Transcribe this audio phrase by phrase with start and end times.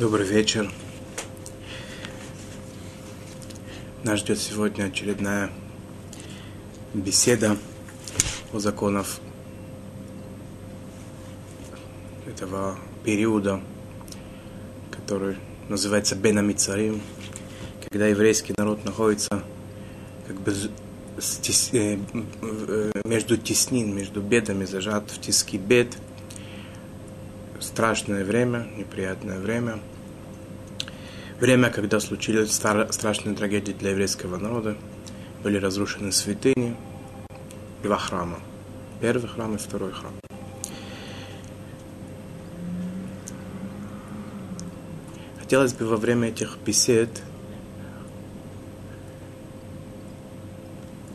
[0.00, 0.72] Добрый вечер.
[4.02, 5.50] Нас ждет сегодня очередная
[6.94, 7.58] беседа
[8.54, 9.18] о законах
[12.26, 13.60] этого периода,
[14.90, 15.36] который
[15.68, 17.02] называется Бенамицарим,
[17.82, 19.42] когда еврейский народ находится
[20.26, 20.54] как бы
[21.72, 21.98] э,
[22.40, 25.98] э, между теснин, между бедами, зажат в тиски бед–
[27.62, 29.78] страшное время, неприятное время.
[31.40, 34.76] Время, когда случились страшные трагедии для еврейского народа.
[35.42, 36.76] Были разрушены святыни,
[37.82, 38.40] два храма.
[39.00, 40.12] Первый храм и второй храм.
[45.38, 47.22] Хотелось бы во время этих бесед,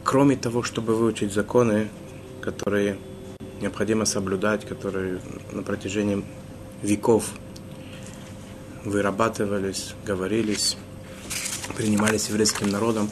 [0.03, 1.89] кроме того, чтобы выучить законы,
[2.41, 2.97] которые
[3.61, 5.19] необходимо соблюдать, которые
[5.51, 6.25] на протяжении
[6.81, 7.29] веков
[8.85, 10.77] вырабатывались, говорились,
[11.75, 13.09] принимались еврейским народом.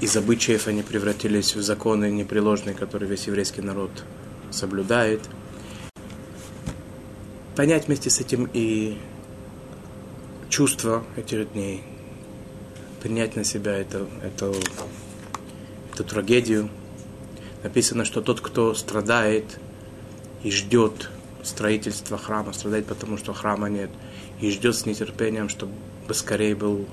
[0.00, 3.90] Из обычаев они превратились в законы непреложные, которые весь еврейский народ
[4.50, 5.20] соблюдает.
[7.54, 8.98] Понять вместе с этим и
[10.48, 11.82] чувство этих дней,
[13.02, 14.52] принять на себя это, это,
[15.92, 16.68] эту трагедию,
[17.62, 19.58] написано, что тот, кто страдает
[20.42, 21.10] и ждет
[21.42, 23.90] строительства храма, страдает потому, что храма нет,
[24.40, 25.72] и ждет с нетерпением, чтобы
[26.12, 26.86] скорее был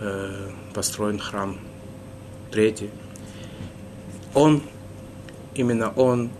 [0.00, 1.58] э, построен храм
[2.50, 2.90] третий.
[4.34, 4.62] Он,
[5.54, 6.30] именно он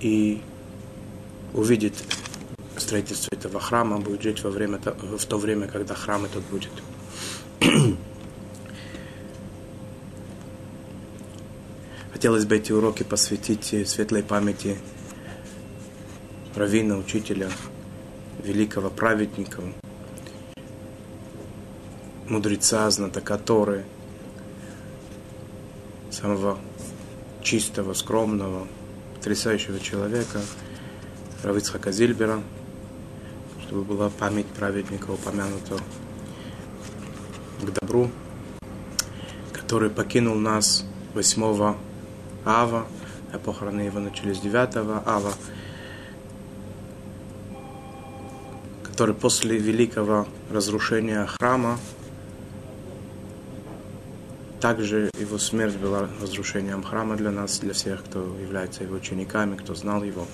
[0.00, 0.40] и
[1.54, 1.94] увидит
[2.76, 6.70] строительство этого храма, будет жить во время, в то время, когда храм этот будет.
[12.12, 14.78] Хотелось бы эти уроки посвятить светлой памяти
[16.54, 17.50] равина, учителя,
[18.42, 19.62] великого праведника,
[22.28, 23.84] мудреца, знатока Торы,
[26.10, 26.58] самого
[27.42, 28.66] чистого, скромного,
[29.16, 30.40] потрясающего человека,
[31.42, 32.40] Равицхака Зильбера,
[33.62, 35.78] чтобы была память праведника упомянута
[37.60, 38.10] к добру,
[39.52, 41.76] который покинул нас 8
[42.44, 42.86] Ава,
[43.32, 44.76] а похороны его начались 9
[45.06, 45.32] Ава,
[49.02, 51.76] который после великого разрушения храма,
[54.60, 59.74] также его смерть была разрушением храма для нас, для всех, кто является его учениками, кто
[59.74, 60.28] знал его.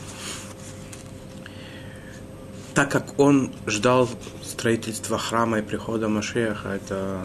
[2.74, 4.06] Так как он ждал
[4.42, 7.22] строительства храма и прихода Машеха, это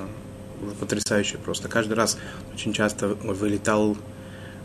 [0.80, 1.68] потрясающе просто.
[1.68, 2.18] Каждый раз
[2.54, 3.98] очень часто вылетал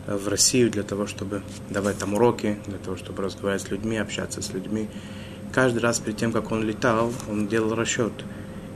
[0.07, 4.41] в Россию для того, чтобы давать там уроки, для того, чтобы разговаривать с людьми, общаться
[4.41, 4.87] с людьми.
[5.51, 8.13] Каждый раз перед тем, как он летал, он делал расчет.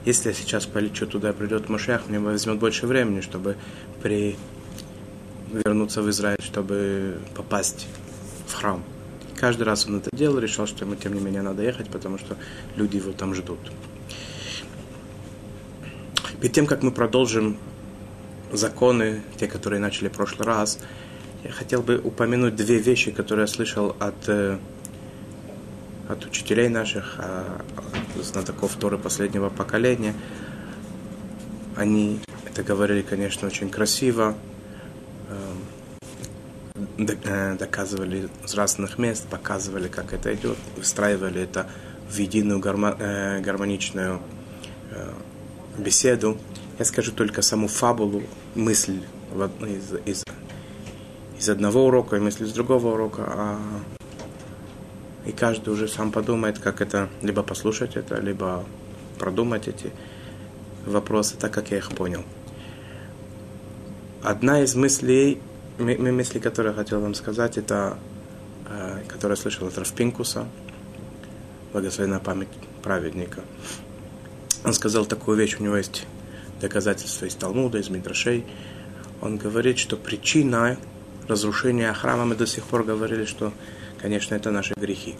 [0.04, 3.56] Если я сейчас полечу туда, придет Машех, мне возьмет больше времени, чтобы
[4.02, 4.36] при...
[5.50, 7.86] вернуться в Израиль, чтобы попасть
[8.46, 8.82] в храм.
[9.36, 12.36] Каждый раз он это делал, решил, что ему, тем не менее, надо ехать, потому что
[12.76, 13.58] люди его там ждут.
[16.40, 17.56] Перед тем, как мы продолжим
[18.52, 20.78] законы, те, которые начали в прошлый раз,
[21.42, 24.58] я хотел бы упомянуть две вещи, которые я слышал от, э,
[26.08, 27.60] от учителей наших, а,
[28.16, 30.14] от знатоков Торы последнего поколения.
[31.76, 34.34] Они это говорили, конечно, очень красиво,
[35.28, 41.68] эм, э, доказывали с разных мест, показывали, как это идет, выстраивали это
[42.08, 44.20] в единую э, гармоничную
[45.78, 46.38] беседу.
[46.78, 48.22] Я скажу только саму фабулу,
[48.54, 49.00] мысль
[49.60, 50.24] из, из
[51.44, 53.58] из одного урока и мысли с другого урока, а
[55.26, 58.64] и каждый уже сам подумает, как это, либо послушать это, либо
[59.18, 59.92] продумать эти
[60.86, 62.24] вопросы, так как я их понял.
[64.22, 65.40] Одна из мыслей,
[65.78, 67.98] мысли, которые я хотел вам сказать, это,
[68.68, 70.46] э, которую я слышал от Рафпинкуса,
[71.72, 72.48] благословенная память
[72.82, 73.42] праведника.
[74.64, 76.06] Он сказал такую вещь, у него есть
[76.60, 78.46] доказательства из Талмуда, из Мидрашей.
[79.20, 80.78] Он говорит, что причина
[81.28, 83.52] разрушения храма, мы до сих пор говорили, что,
[84.00, 85.16] конечно, это наши грехи.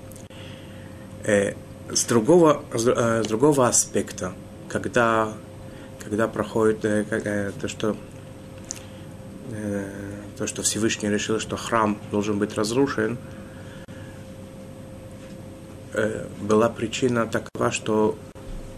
[1.24, 1.54] Э,
[1.90, 4.34] с, другого, э, с другого аспекта,
[4.68, 5.32] когда,
[6.02, 7.96] когда проходит э, то, что,
[10.36, 13.18] то, что Всевышний решил, что храм должен быть разрушен,
[16.40, 18.18] была причина такова, что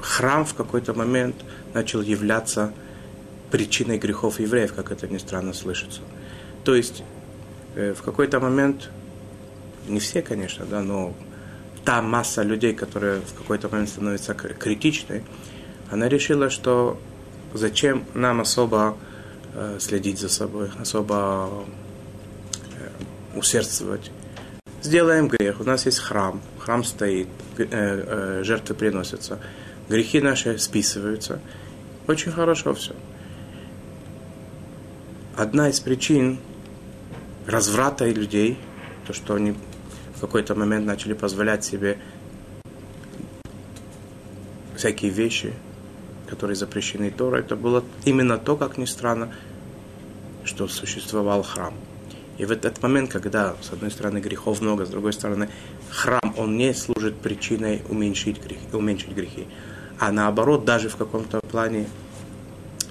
[0.01, 1.37] храм в какой-то момент
[1.73, 2.73] начал являться
[3.51, 6.03] причиной грехов евреев, как это ни странно слышится.
[6.65, 7.03] То есть
[7.75, 8.91] в какой-то момент,
[9.89, 11.15] не все, конечно, да, но
[11.85, 15.23] та масса людей, которая в какой-то момент становится критичной,
[15.91, 16.99] она решила, что
[17.55, 18.97] зачем нам особо
[19.55, 21.65] э, следить за собой, особо
[22.79, 24.11] э, усердствовать.
[24.83, 25.61] Сделаем грех.
[25.61, 26.41] У нас есть храм.
[26.59, 27.29] Храм стоит,
[27.59, 29.39] э, жертвы приносятся.
[29.89, 31.41] Грехи наши списываются.
[32.07, 32.95] Очень хорошо все.
[35.37, 36.39] Одна из причин
[37.47, 38.59] разврата людей,
[39.07, 39.55] то, что они
[40.17, 41.99] в какой-то момент начали позволять себе
[44.77, 45.53] всякие вещи,
[46.29, 49.33] которые запрещены Торой, это было именно то, как ни странно,
[50.45, 51.75] что существовал храм.
[52.39, 55.49] И в этот момент, когда, с одной стороны, грехов много, с другой стороны,
[55.91, 59.47] храм, он не служит причиной уменьшить грехи, уменьшить грехи
[59.99, 61.89] а наоборот, даже в каком-то плане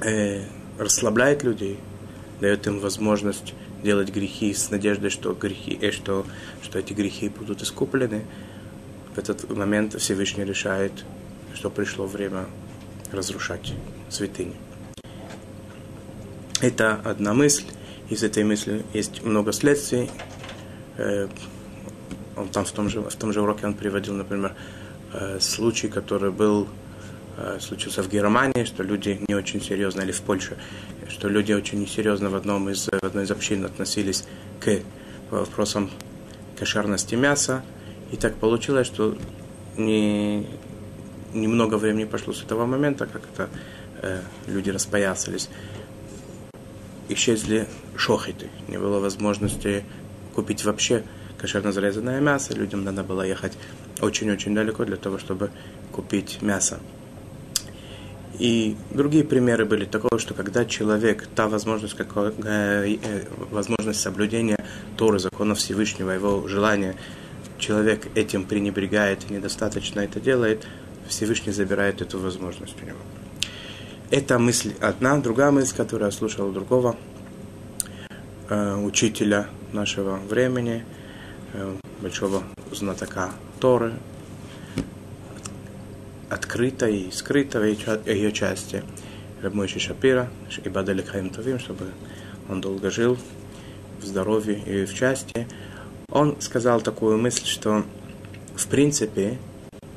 [0.02, 0.44] э,
[0.78, 1.80] расслабляет людей,
[2.42, 3.54] дает им возможность
[3.86, 6.26] делать грехи с надеждой, что, грехи, э, что,
[6.62, 8.26] что эти грехи будут искуплены,
[9.16, 10.92] в этот момент Всевышний решает,
[11.54, 12.48] что пришло время
[13.12, 13.74] разрушать
[14.10, 14.56] святыни.
[16.62, 17.66] Это одна мысль.
[18.10, 20.10] Из этой мысли есть много следствий.
[20.98, 21.28] Э,
[22.36, 24.56] он там в том же, в том же уроке он приводил, например,
[25.14, 26.68] э, случай, который был
[27.60, 30.58] случился в Германии, что люди не очень серьезно, или в Польше,
[31.10, 34.26] что люди очень несерьезно в, одном из, в одной из общин относились
[34.60, 34.80] к
[35.32, 35.90] вопросам
[36.58, 37.64] кошерности мяса.
[38.12, 39.18] И так получилось, что
[39.78, 40.48] не,
[41.34, 43.50] немного времени прошло с этого момента, как это
[44.02, 45.50] э, люди распоясались.
[47.10, 49.84] Исчезли шохиты, не было возможности
[50.34, 51.04] купить вообще
[51.38, 52.54] кошерно зарезанное мясо.
[52.54, 53.54] Людям надо было ехать
[54.02, 55.52] очень-очень далеко для того, чтобы
[55.92, 56.80] купить мясо.
[58.40, 64.58] И другие примеры были такого, что когда человек, та возможность, как, э, э, возможность соблюдения
[64.98, 66.96] Торы, закона Всевышнего, его желания,
[67.58, 70.68] человек этим пренебрегает и недостаточно это делает,
[71.08, 73.00] Всевышний забирает эту возможность у него.
[74.12, 75.18] Это мысль одна.
[75.18, 76.96] Другая мысль, которую я слушал у другого
[78.50, 80.84] э, учителя нашего времени,
[81.54, 83.94] э, большого знатока Торы,
[86.30, 88.84] открытой и скрытой ее части.
[89.42, 90.30] Рабмойши Шапира,
[90.64, 91.92] и Бадали Хаим Товим, чтобы
[92.50, 93.18] он долго жил
[94.00, 95.48] в здоровье и в части.
[96.10, 97.84] Он сказал такую мысль, что
[98.56, 99.38] в принципе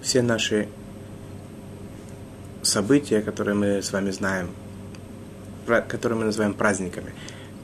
[0.03, 0.69] все наши
[2.63, 4.51] события, которые мы с вами знаем,
[5.67, 7.15] которые мы называем праздниками,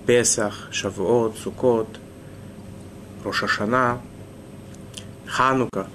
[0.06, 1.88] Песах, Шавуот, Сукот,
[3.24, 4.00] Рошашана,
[5.26, 5.88] Ханука,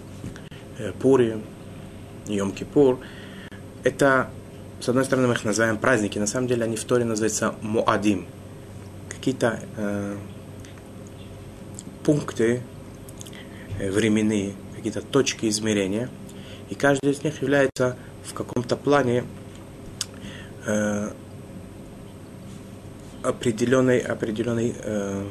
[0.78, 1.44] э, Пурим–
[2.38, 3.00] Йом-Кипур,
[3.84, 4.30] это,
[4.80, 8.28] с одной стороны, мы их называем праздники, на самом деле они в Торе называются Муадим.
[9.10, 10.18] Какие-то э,
[12.04, 12.62] пункты
[13.80, 16.10] э, временные, какие-то точки измерения,
[16.70, 19.24] и каждый из них является в каком-то плане
[20.66, 21.12] э,
[23.24, 25.28] определенной, определенной э,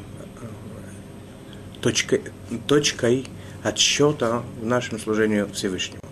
[1.81, 2.23] точкой,
[2.67, 3.27] точкой
[3.63, 6.08] отсчета в нашем служении Всевышнему.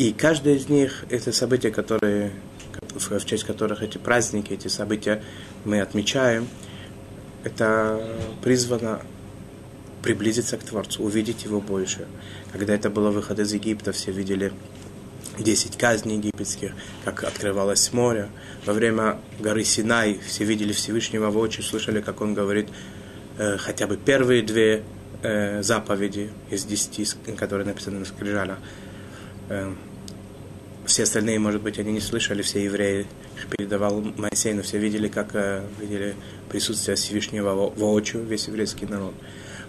[0.00, 2.32] И каждое из них– это события, которые,
[2.94, 5.22] в честь которых эти праздники, эти события
[5.66, 6.48] мы отмечаем,
[7.44, 8.02] это
[8.42, 9.02] призвано
[10.02, 12.06] приблизиться к Творцу, увидеть Его больше.
[12.50, 14.54] Когда это было выход из Египта, все видели
[15.38, 16.72] 10 казней египетских,
[17.04, 18.30] как открывалось море.
[18.64, 22.70] Во время горы Синай все видели Всевышнего в очи, слышали, как он говорит
[23.36, 24.82] э, хотя бы первые две
[25.22, 28.56] э, заповеди из десяти, которые написаны на скрижалях.
[29.50, 29.74] Э,
[30.90, 33.06] все остальные, может быть, они не слышали, все евреи
[33.48, 36.16] передавал Моисей, но все видели, как э, видели
[36.48, 39.14] присутствие Всевышнего воочию, весь еврейский народ.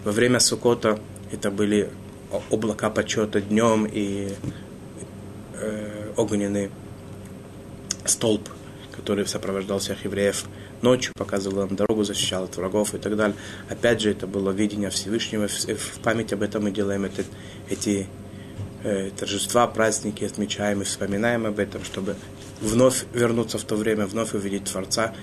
[0.04, 0.98] Во время Сукота
[1.30, 1.90] это были
[2.50, 4.32] облака почета днем и
[5.54, 6.70] э, огненный
[8.04, 8.48] столб,
[8.90, 10.44] который сопровождал всех евреев
[10.82, 13.36] ночью, показывал им дорогу, защищал от врагов и так далее.
[13.68, 15.46] Опять же, это было видение Всевышнего.
[15.46, 17.22] В, память об этом мы делаем это,
[17.70, 18.08] эти
[18.84, 22.16] э, торжества, праздники отмечаем и вспоминаем об этом, чтобы
[22.60, 25.14] вновь вернуться в то время, вновь увидеть Творца.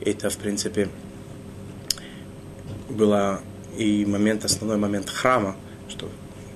[0.00, 0.88] Это, в принципе,
[2.88, 3.40] было
[3.76, 5.56] и момент, основной момент храма,
[5.88, 6.08] что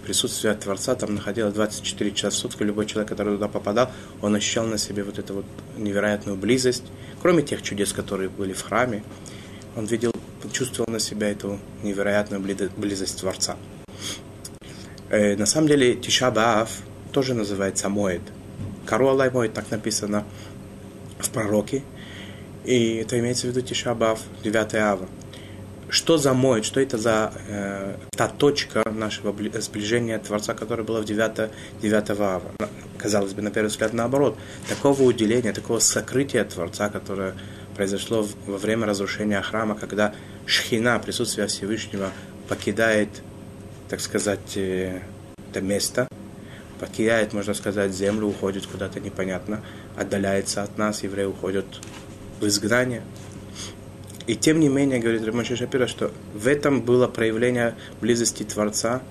[0.05, 2.63] присутствие Творца там находилось 24 часа в сутки.
[2.63, 3.91] Любой человек, который туда попадал,
[4.21, 6.85] он ощущал на себе вот эту вот невероятную близость.
[7.23, 9.03] Кроме тех чудес, которые были в храме,
[9.77, 10.13] он видел,
[10.53, 12.43] чувствовал на себя эту невероятную
[12.77, 13.57] близость Творца.
[15.15, 16.71] Э, на самом деле Тиша Баав
[17.13, 18.23] тоже называется Моэд.
[18.85, 20.25] Кару Аллай Моэд, так написано
[21.21, 21.85] в пророке.
[22.65, 25.09] И это имеется в виду Тиша Баав, 9 ава.
[25.89, 31.05] что за моет, что это за э, та точка нашего сближения Творца, которая была в
[31.05, 32.43] 9, 9 ава.
[32.99, 34.37] Казалось бы, на первый взгляд, наоборот.
[34.69, 37.35] Такого уделения, такого сокрытия Творца, которое
[37.77, 40.13] произошло во время разрушения храма, когда
[40.47, 42.11] шхина, присутствие Всевышнего,
[42.49, 43.11] покидает,
[43.89, 45.01] так сказать, э,
[45.51, 46.09] это место,
[46.81, 49.63] покидает, можно сказать, землю, уходит куда-то непонятно,
[49.97, 51.67] отдаляется от нас, евреи уходят
[52.41, 53.03] в изгнание.
[54.27, 59.03] И тем не менее, говорит Рамаши Шапира, что в этом было проявление близости Творца,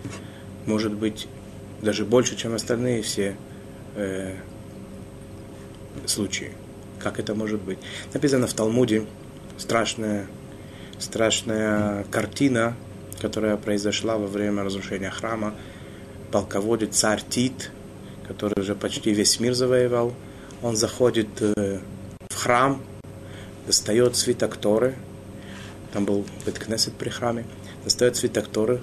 [0.65, 1.27] может быть,
[1.81, 3.35] даже больше, чем остальные все
[3.95, 4.35] э,
[6.05, 6.51] случаи.
[6.99, 7.77] Как это может быть?
[8.13, 9.05] Написано в Талмуде
[9.57, 10.27] страшная,
[10.99, 12.75] страшная картина,
[13.23, 15.55] которая произошла во время разрушения храма.
[16.29, 17.71] Полководец царь Тит,
[18.27, 20.13] который уже почти весь мир завоевал,
[20.61, 21.79] он заходит э,
[22.27, 22.81] в храм,
[23.65, 24.95] достает свиток Торы,
[25.93, 27.45] там был Беткнесет при храме,
[27.85, 28.81] достает свиток Торы,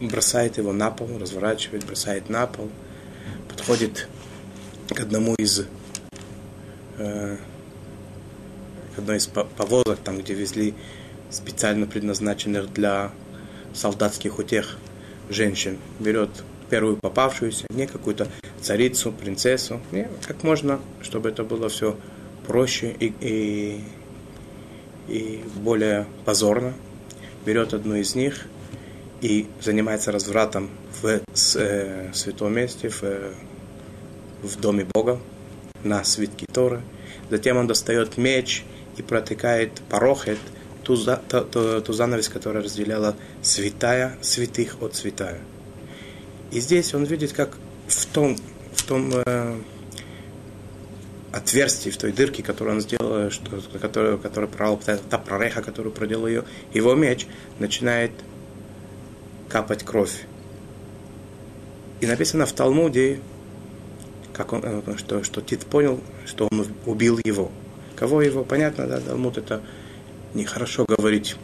[0.00, 2.70] бросает его на пол, разворачивает, бросает на пол,
[3.46, 4.08] подходит
[4.88, 5.66] к одному из
[6.96, 7.36] э,
[8.96, 10.74] к одной из повозок, там, где везли
[11.30, 13.12] специально предназначенных для
[13.74, 14.76] солдатских утех
[15.28, 16.30] женщин, берет
[16.68, 18.28] первую попавшуюся, не какую-то
[18.60, 21.96] царицу, принцессу, не, как можно, чтобы это было все
[22.46, 23.80] проще и, и,
[25.08, 26.74] и более позорно.
[27.44, 28.46] Берет одну из них
[29.20, 30.70] и занимается развратом
[31.00, 31.20] в
[31.56, 33.02] э, святом месте, в,
[34.42, 35.18] в доме Бога,
[35.84, 36.82] на свитке Торы.
[37.30, 38.64] Затем он достает меч
[38.96, 40.38] и протыкает порохет,
[40.82, 45.40] ту, ту, ту, ту занавес, которая разделяла святая святых от святая.
[46.50, 47.56] И здесь он видит, как
[47.86, 48.36] в том,
[48.72, 49.60] в том э,
[51.32, 56.26] отверстии, в той дырке, которую он сделал, что, которую, которую прорал, та прореха, которую проделал
[56.26, 57.26] ее, его меч
[57.58, 58.12] начинает
[59.48, 60.24] капать кровь.
[62.00, 63.20] И написано в Талмуде,
[64.32, 67.50] как он, э, что, что Тит понял, что он убил его.
[67.96, 68.44] Кого его?
[68.44, 69.60] Понятно, да, Талмуд это
[70.34, 71.36] нехорошо говорить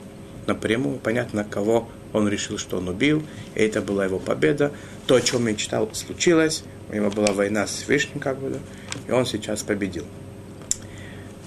[0.47, 0.99] напрямую.
[0.99, 3.23] Понятно, кого он решил, что он убил.
[3.55, 4.73] И это была его победа.
[5.07, 6.65] То, о чем мечтал, случилось.
[6.89, 8.61] У него была война с Вишней, как бы,
[9.09, 10.05] и он сейчас победил.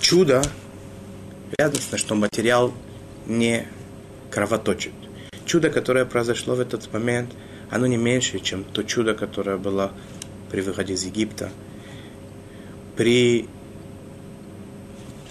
[0.02, 0.42] Чудо,
[1.58, 2.74] радостно, что материал
[3.26, 3.66] не
[4.32, 4.92] кровоточит.
[5.46, 7.32] Чудо, которое произошло в этот момент,
[7.70, 9.94] оно не меньше, чем то чудо, которое было
[10.52, 11.52] при выходе из Египта,
[12.98, 13.48] при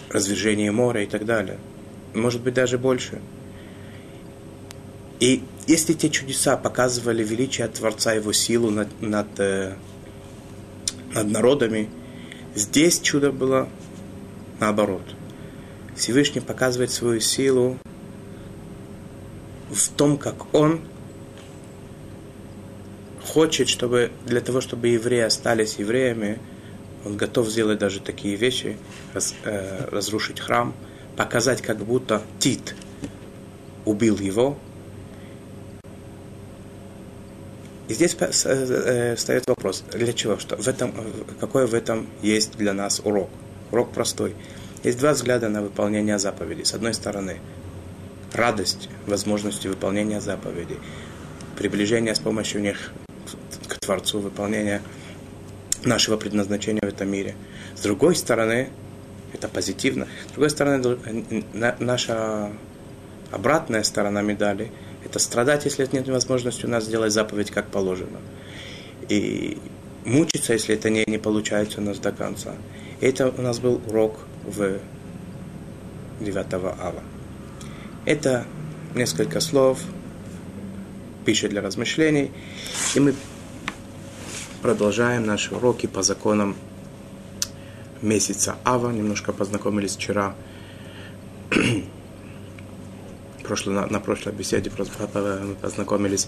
[0.09, 1.57] развержении моря и так далее.
[2.13, 3.21] Может быть, даже больше.
[5.19, 9.75] И если те чудеса показывали величие Творца, его силу над, над, э,
[11.13, 11.89] над народами,
[12.55, 13.67] здесь чудо было
[14.59, 15.03] наоборот.
[15.95, 17.77] Всевышний показывает свою силу
[19.69, 20.81] в том, как Он
[23.25, 26.39] хочет, чтобы для того, чтобы евреи остались евреями,
[27.05, 28.77] он готов сделать даже такие вещи,
[29.13, 30.73] раз, э, разрушить храм,
[31.19, 32.75] показать, как будто Тит
[33.83, 34.57] убил его.
[37.89, 40.93] И здесь э, э, встает вопрос, для чего, что в этом,
[41.41, 43.29] какой в этом есть для нас урок.
[43.71, 44.33] Урок простой.
[44.85, 46.63] Есть два взгляда на выполнение заповедей.
[46.63, 47.41] С одной стороны,
[48.31, 50.77] радость возможности выполнения заповедей,
[51.57, 52.93] приближение с помощью них
[53.81, 54.81] Творцу, выполнения
[55.83, 57.35] нашего предназначения в этом мире.
[57.75, 58.69] С другой стороны,
[59.33, 60.07] это позитивно.
[60.27, 60.97] С другой стороны,
[61.79, 62.51] наша
[63.31, 64.71] обратная сторона медали–
[65.05, 68.19] это страдать, если нет возможности у нас сделать заповедь как положено.
[69.07, 69.57] И
[70.05, 72.53] мучиться, если это не, не получается у нас до конца.
[72.99, 74.79] И это у нас был урок в
[76.19, 77.03] 9 ава.
[78.05, 78.45] Это
[78.93, 79.79] несколько слов,
[81.25, 82.31] пища для размышлений.
[82.95, 83.13] И мы
[84.61, 86.53] Продолжаем наши уроки по законам
[88.01, 88.91] месяца Ава.
[88.91, 90.35] Немножко познакомились вчера,
[93.43, 96.27] прошло, на, на прошлой беседе мы познакомились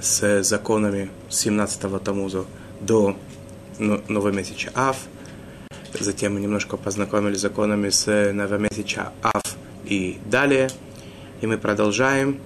[0.00, 2.44] с законами 17-го Тамуза
[2.80, 3.16] до
[3.78, 4.96] новомесяча Ав.
[5.98, 9.42] Затем мы немножко познакомились с законами с новомесяча Ав
[9.84, 10.68] и далее.
[11.40, 12.40] И мы продолжаем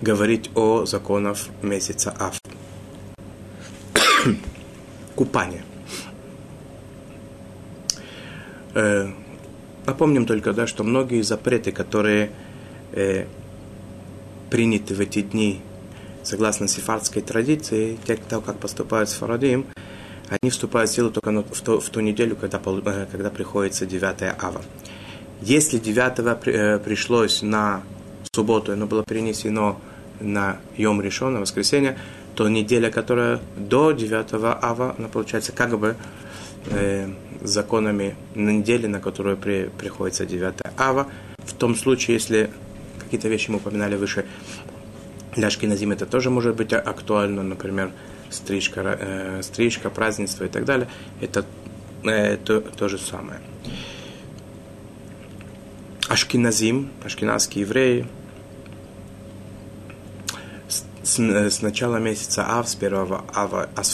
[0.00, 2.40] говорить о законах месяца Ав
[5.14, 5.64] купание.
[8.74, 9.10] Э,
[9.86, 12.30] напомним только, да, что многие запреты, которые
[12.92, 13.26] э,
[14.50, 15.60] приняты в эти дни,
[16.22, 19.66] согласно сефардской традиции, те, кто как поступают с Фарадим,
[20.28, 24.34] они вступают в силу только в ту, в ту неделю, когда, э, когда приходится 9
[24.40, 24.62] ава.
[25.42, 27.82] Если 9 пришлось на
[28.32, 29.80] субботу, оно было перенесено
[30.20, 31.98] на Йом Решон, на воскресенье,
[32.34, 35.96] то неделя, которая до 9 ава, она получается как бы
[36.66, 37.08] э,
[37.40, 41.08] законами на неделе, на которую при, приходится 9 ава.
[41.38, 42.50] В том случае, если
[43.00, 44.24] какие-то вещи мы упоминали выше,
[45.34, 47.92] для Ашкиназим это тоже может быть актуально, например,
[48.30, 50.88] стрижка, э, стрижка, празднество и так далее.
[51.20, 51.44] Это
[52.04, 53.40] э, то, то же самое.
[56.08, 58.06] Ашкиназим, ашкеназские евреи,
[61.02, 63.84] с, с начала месяца Ав, с первого Ава, а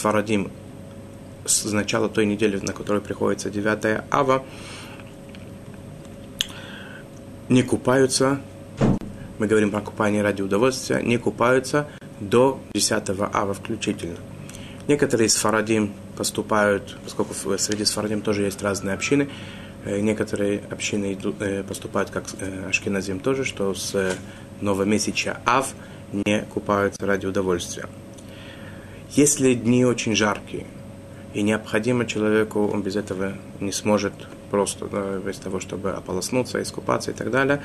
[1.48, 4.44] с начала той недели, на которой приходится 9 Ава,
[7.48, 8.40] не купаются,
[9.38, 11.88] мы говорим про купание ради удовольствия, не купаются
[12.20, 14.16] до 10 ава включительно.
[14.86, 19.28] Некоторые из фарадим поступают, поскольку среди сфарадим тоже есть разные общины,
[19.84, 24.14] э, некоторые общины э, поступают как э, ашкеназим тоже, что с
[24.60, 25.74] новомесяча ав
[26.12, 27.86] не купаются ради удовольствия.
[29.10, 30.66] Если дни очень жаркие,
[31.34, 34.14] и необходимо человеку, он без этого не сможет
[34.50, 37.62] просто, да, без того, чтобы ополоснуться, искупаться и так далее.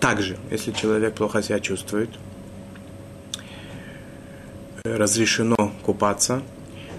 [0.00, 2.10] Также, если человек плохо себя чувствует,
[4.84, 6.42] разрешено купаться,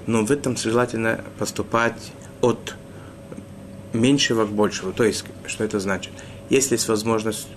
[0.05, 2.75] но в этом желательно поступать от
[3.93, 4.91] меньшего к большему.
[4.91, 6.13] То есть, что это значит?
[6.49, 7.47] Если есть возможность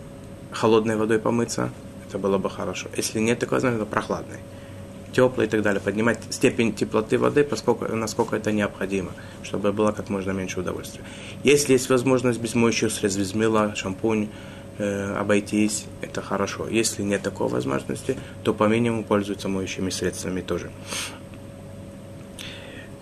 [0.53, 1.71] холодной водой помыться,
[2.09, 2.89] это было бы хорошо.
[2.97, 4.39] Если нет такой возможности, то прохладной,
[5.17, 5.81] теплой и так далее.
[5.81, 11.03] Поднимать степень теплоты воды, поскольку, насколько это необходимо, чтобы было как можно меньше удовольствия.
[11.45, 14.29] Если есть возможность без моющих средств, без мыла, шампунь,
[14.79, 16.69] э, обойтись, это хорошо.
[16.69, 20.71] Если нет такой возможности, то по минимуму пользуются моющими средствами тоже.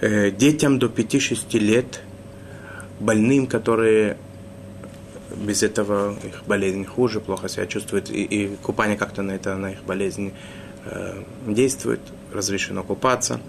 [0.01, 2.01] Э, детям до 5-6 лет,
[3.01, 4.17] больным, которые
[5.37, 9.73] без этого их болезнь хуже, плохо себя чувствуют, и, и купание как-то на это, на
[9.73, 10.33] их болезнь
[11.47, 12.01] действует,
[12.33, 13.41] разрешено купаться.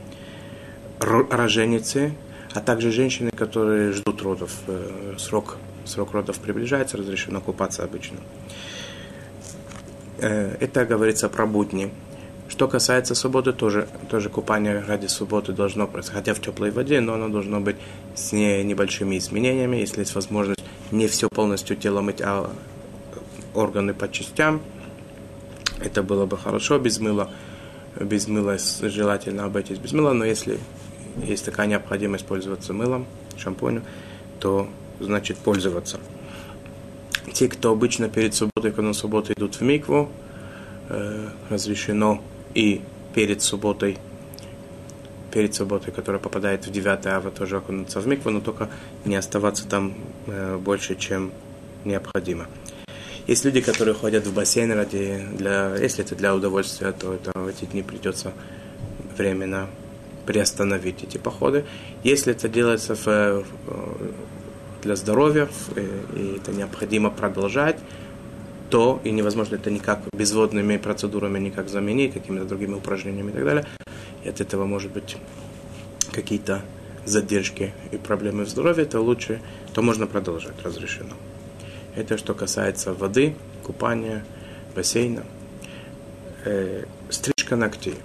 [1.00, 2.14] Роженицы,
[2.54, 8.18] а также женщины, которые ждут родов, э, срок, срок родов приближается, разрешено купаться обычно.
[10.20, 11.92] Э, это говорится про будни.
[12.48, 17.16] Что касается субботы, тоже, тоже купание ради субботы должно происходить, хотя в теплой воде, но
[17.16, 17.76] оно должно быть
[18.16, 22.50] с небольшими изменениями, если есть возможность не все полностью тело мыть, а
[23.54, 24.62] органы по частям.
[25.84, 27.30] Это было бы хорошо без мыла.
[28.00, 30.60] Без мыла желательно обойтись без мыла, но если
[31.24, 33.06] есть такая необходимость пользоваться мылом,
[33.38, 33.84] шампунем,
[34.40, 34.68] то
[35.00, 36.00] значит пользоваться.
[37.34, 40.10] Те, кто обычно перед субботой, когда на субботу идут в микву,
[40.90, 42.22] э, разрешено
[42.54, 42.82] и
[43.14, 43.98] перед субботой
[45.36, 48.70] перед субботой, которая попадает в 9 ава, тоже окунуться в микву, но только
[49.04, 49.94] не оставаться там
[50.28, 51.34] э, больше, чем
[51.84, 52.46] необходимо.
[53.28, 57.48] Есть люди, которые ходят в бассейн ради, для, если это для удовольствия, то это в
[57.48, 58.34] эти дни придется
[59.18, 59.68] временно
[60.28, 61.66] приостановить эти походы.
[62.04, 63.44] Если это делается в, э,
[64.84, 67.78] для здоровья, э, и это необходимо продолжать,
[68.70, 73.66] то и невозможно это никак безводными процедурами никак заменить, какими-то другими упражнениями и так далее,
[74.24, 75.18] и от этого может быть
[76.12, 76.62] какие-то
[77.06, 79.42] задержки и проблемы в здоровье, то лучше,
[79.74, 81.16] то можно продолжать, разрешено.
[81.96, 84.26] Это что касается воды, купания,
[84.76, 85.24] бассейна.
[86.44, 87.96] Э, стрижка ногтей.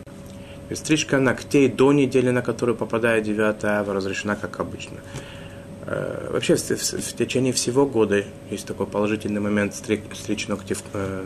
[0.72, 4.98] Стрижка ногтей до недели, на которую попадает 9 ава, разрешена как обычно.
[5.86, 10.76] Э, вообще в, в, в течение всего года есть такой положительный момент стричь, стричь ногти,
[10.92, 11.24] э,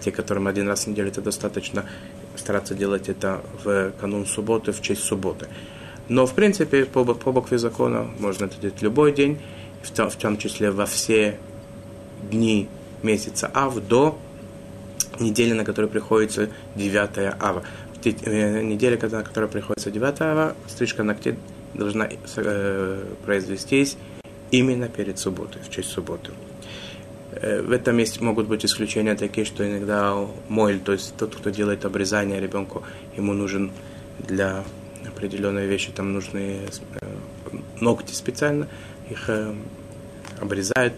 [0.00, 1.86] те, которым один раз в неделю это достаточно,
[2.36, 5.48] стараться делать это в канун субботы, в честь субботы.
[6.10, 9.40] Но, в принципе, по, по букве закона можно это делать любой день,
[9.82, 11.38] в том, в том числе во все
[12.30, 12.68] дни
[13.02, 14.18] месяца Ав до
[15.20, 17.62] недели, на которой приходится 9 Ава.
[18.04, 21.36] Э, неделя, на которой приходится 9 Ава, стрижка ногтей
[21.74, 23.96] должна э, произвестись
[24.50, 26.32] именно перед субботой, в честь субботы.
[27.32, 30.16] Э, в этом есть, могут быть исключения такие, что иногда
[30.48, 32.82] мойль, то есть тот, кто делает обрезание ребенку,
[33.16, 33.72] ему нужен
[34.20, 34.64] для
[35.06, 36.60] определенной вещи, там нужны
[37.00, 37.06] э,
[37.80, 38.68] ногти специально,
[39.10, 39.28] их
[40.40, 40.96] обрезают,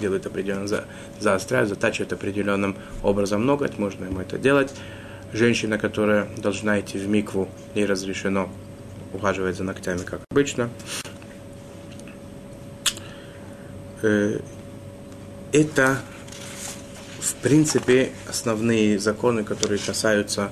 [0.00, 0.84] делают определенно, за,
[1.20, 4.72] заостряют, затачивают определенным образом ноготь, можно ему это делать.
[5.32, 8.48] Женщина, которая должна идти в микву, ей разрешено
[9.12, 10.70] ухаживать за ногтями, как обычно.
[14.02, 14.38] Э,
[15.52, 15.98] это,
[17.20, 20.50] в принципе, основные законы, которые касаются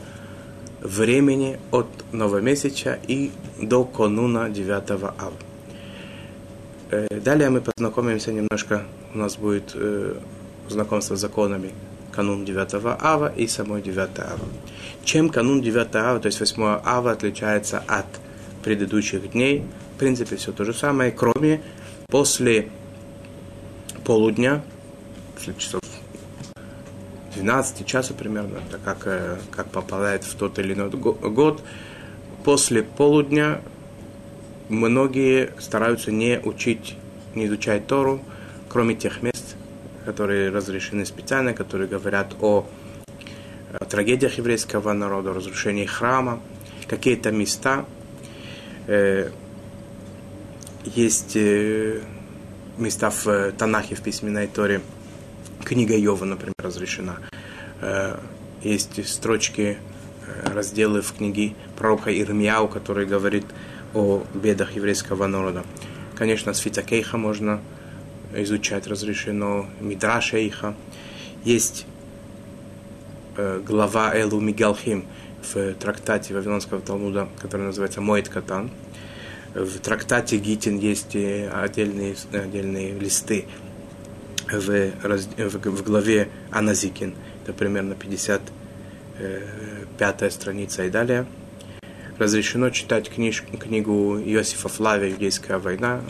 [0.81, 5.33] времени от новомесяча и до конуна 9 ава.
[6.91, 10.15] Э, далее мы познакомимся немножко, у нас будет э,
[10.69, 11.73] знакомство с законами
[12.13, 14.49] канун 9 ава и самой 9 ава.
[15.05, 18.07] Чем канун 9 ава, то есть 8 ава, отличается от
[18.63, 19.65] предыдущих дней?
[19.97, 21.61] В принципе, все то же самое, кроме
[22.09, 22.69] после
[24.05, 24.63] полудня,
[25.35, 25.83] после часов
[27.35, 31.63] 12 часа примерно, так как, э, как попадает в тот или иной год,
[32.45, 33.61] после полудня
[34.69, 36.97] многие стараются не учить,
[37.35, 38.21] не изучать Тору,
[38.69, 39.57] кроме тех мест,
[40.05, 42.67] которые разрешены специально, которые говорят о,
[43.79, 46.41] о трагедиях еврейского народа, разрушении храма,
[46.89, 47.85] какие-то места.
[48.87, 49.31] Э,
[50.85, 52.01] есть э,
[52.79, 54.81] места в Танахе, в письменной Торе,
[55.65, 57.19] книга Йова, например, разрешена.
[57.81, 58.19] Э,
[58.63, 59.79] есть строчки,
[60.27, 63.47] э, разделы в книге пророка Ирмияу, который говорит
[63.95, 65.65] о бедах еврейского народа.
[66.15, 67.61] Конечно, Сфитакейха можно
[68.35, 70.77] изучать разрешено, Мидраш Эйха.
[71.45, 71.87] Есть
[73.37, 75.07] э, глава Элу Мигалхим
[75.43, 78.71] в трактате Вавилонского Талмуда, который называется Моет Катан.
[79.55, 83.45] В трактате Гитин есть отдельные, отдельные листы
[84.51, 87.15] в, в, в главе Аназикин.
[87.43, 91.27] Это примерно 55 страница и далее
[92.19, 96.01] разрешено читать книж, книгу Иосифа Флавия «Юдейская война»,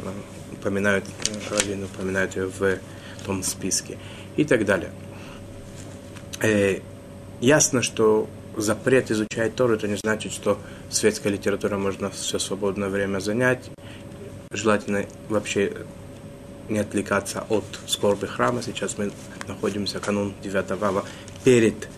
[0.52, 1.04] упоминают,
[1.50, 2.78] Равин упоминают ее в
[3.24, 3.98] том списке
[4.36, 4.90] и так далее.
[6.42, 6.80] Э,
[7.40, 10.58] ясно, что запрет изучать Тору, это не значит, что
[10.90, 13.70] светская литература можно все свободное время занять.
[14.50, 15.72] Желательно вообще
[16.68, 18.62] не отвлекаться от скорби храма.
[18.62, 19.12] Сейчас мы
[19.46, 21.04] находимся канун 9 ава
[21.44, 21.88] перед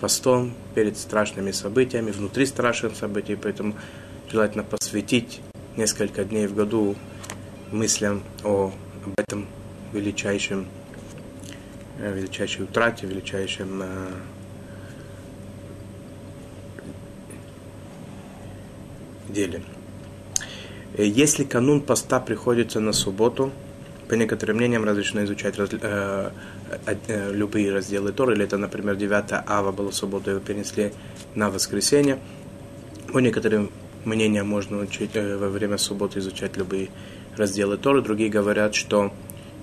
[0.00, 3.74] постом, перед страшными событиями, внутри страшных событий, поэтому
[4.30, 5.40] желательно посвятить
[5.76, 6.96] несколько дней в году
[7.72, 8.72] мыслям о,
[9.04, 9.46] об этом
[9.92, 10.66] величайшем,
[11.98, 14.08] э, величайшей утрате, величайшем э,
[19.28, 19.62] деле.
[20.96, 23.52] Э, если канун поста приходится на субботу,
[24.08, 26.30] по некоторым мнениям разрешено изучать раз, э,
[27.08, 30.92] любые разделы Торы, или это, например, 9 ава было в его перенесли
[31.34, 32.18] на воскресенье.
[33.12, 33.70] По некоторым
[34.04, 36.88] мнениям можно учить, э, во время субботы изучать любые
[37.36, 38.02] разделы Торы.
[38.02, 39.12] Другие говорят, что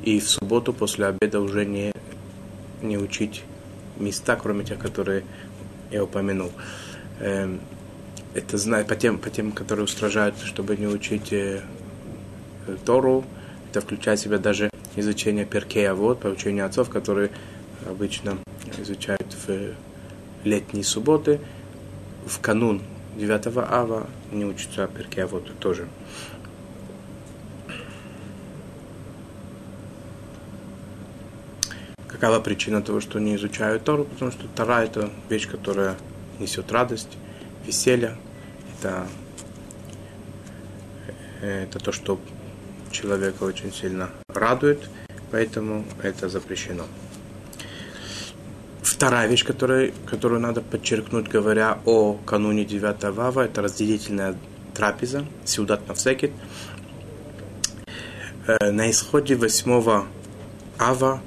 [0.03, 1.91] и в субботу после обеда уже не,
[2.81, 3.43] не учить
[3.97, 5.23] места, кроме тех, которые
[5.91, 6.51] я упомянул.
[7.19, 7.55] Э,
[8.33, 11.61] это знаю по тем, по тем, которые устражают, чтобы не учить э,
[12.85, 13.23] Тору,
[13.69, 17.31] это включает в себя даже изучение перкея вот, поучения отцов, которые
[17.85, 18.37] обычно
[18.77, 19.75] изучают в
[20.43, 21.39] летние субботы.
[22.25, 22.81] В канун
[23.17, 25.87] 9 ава не учатся перкея вот тоже.
[32.07, 34.05] Какова причина того, что не изучают Тору?
[34.05, 35.97] Потому что Тора– это вещь, которая
[36.39, 37.17] несет радость,
[37.65, 38.15] веселье.
[38.79, 39.05] Это,
[41.41, 42.19] э, это то, что
[42.95, 44.89] человека очень сильно радует,
[45.31, 46.85] поэтому это запрещено.
[48.81, 54.35] Вторая вещь, которую, которую надо подчеркнуть, говоря о кануне 9 Вава, это разделительная
[54.73, 56.31] трапеза, Сиудат Навсекет.
[58.47, 60.05] Э, на исходе 8
[60.77, 61.21] Ава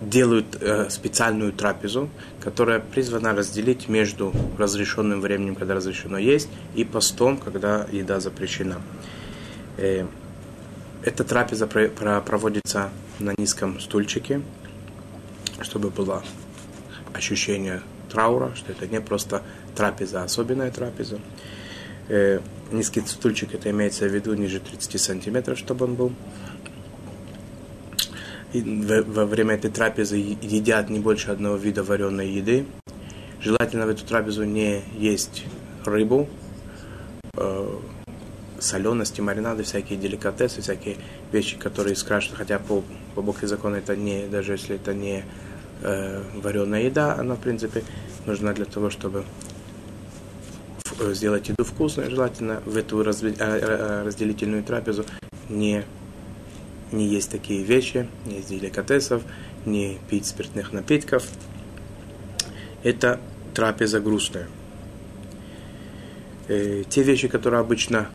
[0.00, 2.10] делают э, специальную трапезу,
[2.40, 8.80] которая призвана разделить между разрешенным временем, когда разрешено есть, и постом, когда еда запрещена.
[9.76, 10.06] Э,
[11.02, 14.40] эта трапеза проводится на низком стульчике,
[15.60, 16.22] чтобы было
[17.12, 19.42] ощущение траура, что это не просто
[19.74, 21.18] трапеза, а особенная трапеза.
[22.08, 22.40] Э,
[22.72, 26.12] низкий стульчик, это имеется в виду ниже 30 сантиметров, чтобы он был.
[28.52, 32.66] И во время этой трапезы едят не больше одного вида вареной еды.
[33.40, 35.44] Желательно в эту трапезу не есть
[35.84, 36.28] рыбу,
[37.36, 37.78] э,
[38.60, 40.96] солености, маринады, всякие деликатесы, всякие
[41.32, 42.82] вещи, которые скрашены, хотя по,
[43.14, 45.24] по букве закона это не, даже если это не
[45.82, 47.82] э, вареная еда, она, в принципе,
[48.26, 49.24] нужна для того, чтобы
[51.00, 55.04] э, сделать еду вкусной, желательно в эту э, э, разделительную трапезу
[55.48, 55.84] не,
[56.92, 59.22] не есть такие вещи, не есть деликатесов,
[59.66, 61.26] не пить спиртных напитков.
[62.82, 63.18] Это
[63.54, 64.46] трапеза грустная.
[66.46, 68.10] те вещи, которые обычно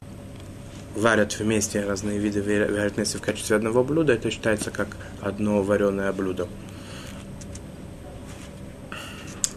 [0.95, 6.47] варят вместе разные виды вместе в качестве одного блюда, это считается как одно вареное блюдо.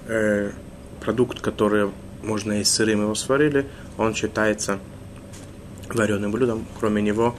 [0.07, 0.51] Э,
[1.01, 1.91] продукт, который
[2.23, 3.67] можно и сырым его сварили,
[3.99, 4.79] он считается
[5.89, 6.67] вареным блюдом.
[6.79, 7.35] Кроме него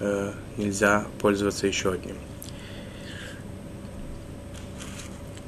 [0.00, 2.16] э, нельзя пользоваться еще одним.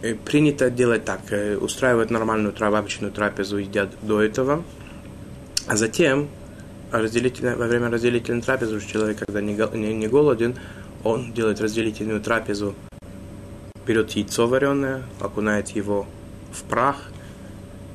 [0.03, 4.65] И принято делать так, э, устраивать нормальную обычную трапезу, едят до этого,
[5.69, 6.29] а затем
[6.93, 10.57] разделительно, во время разделительной трапезы человек, когда не, не, не голоден,
[11.05, 12.75] он делает разделительную трапезу,
[13.87, 16.07] берет яйцо вареное, окунает его
[16.53, 16.97] в прах,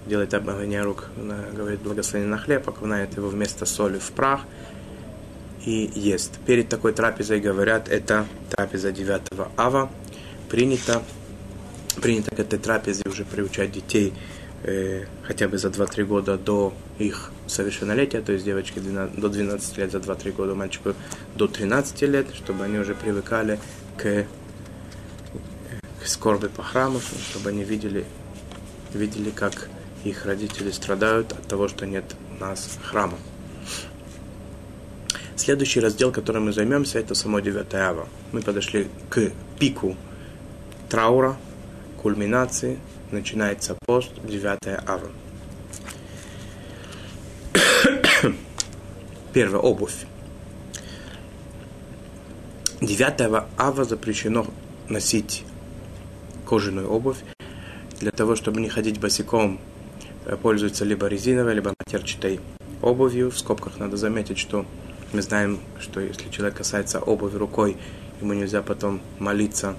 [0.05, 1.09] делает обмывание рук,
[1.53, 4.41] говорит благословение на хлеб, окунает его вместо соли в прах
[5.65, 6.39] и ест.
[6.45, 9.21] Перед такой трапезой говорят, это трапеза 9
[9.57, 9.89] ава,
[10.49, 11.01] принято,
[12.01, 14.13] принято к этой трапезе уже приучать детей
[14.63, 19.77] э, хотя бы за 2-3 года до их совершеннолетия, то есть девочки 12, до 12
[19.77, 20.93] лет за 2-3 года, мальчику
[21.35, 23.59] до 13 лет, чтобы они уже привыкали
[23.97, 24.25] к,
[26.01, 28.05] к скорби по храму, чтобы они видели,
[28.93, 29.69] видели, как
[30.03, 32.05] их родители страдают от того, что нет
[32.39, 33.17] нас храма.
[35.35, 38.07] Следующий раздел, которым мы займемся, это само 9 ава.
[38.31, 39.95] Мы подошли к пику
[40.89, 41.37] траура,
[42.01, 42.79] кульминации.
[43.11, 45.09] Начинается пост 9 ава.
[49.37, 50.05] Первая обувь.
[52.81, 54.47] 9 ава запрещено
[54.89, 55.45] носить
[56.45, 57.17] кожаную обувь
[57.99, 59.59] для того, чтобы не ходить босиком
[60.27, 62.41] Э, пользуются либо резиновой, либо матерчатой
[62.81, 63.31] обувью.
[63.31, 64.65] В скобках надо заметить, что
[65.13, 67.77] мы знаем, что если человек касается обуви рукой,
[68.19, 69.75] ему нельзя потом молиться,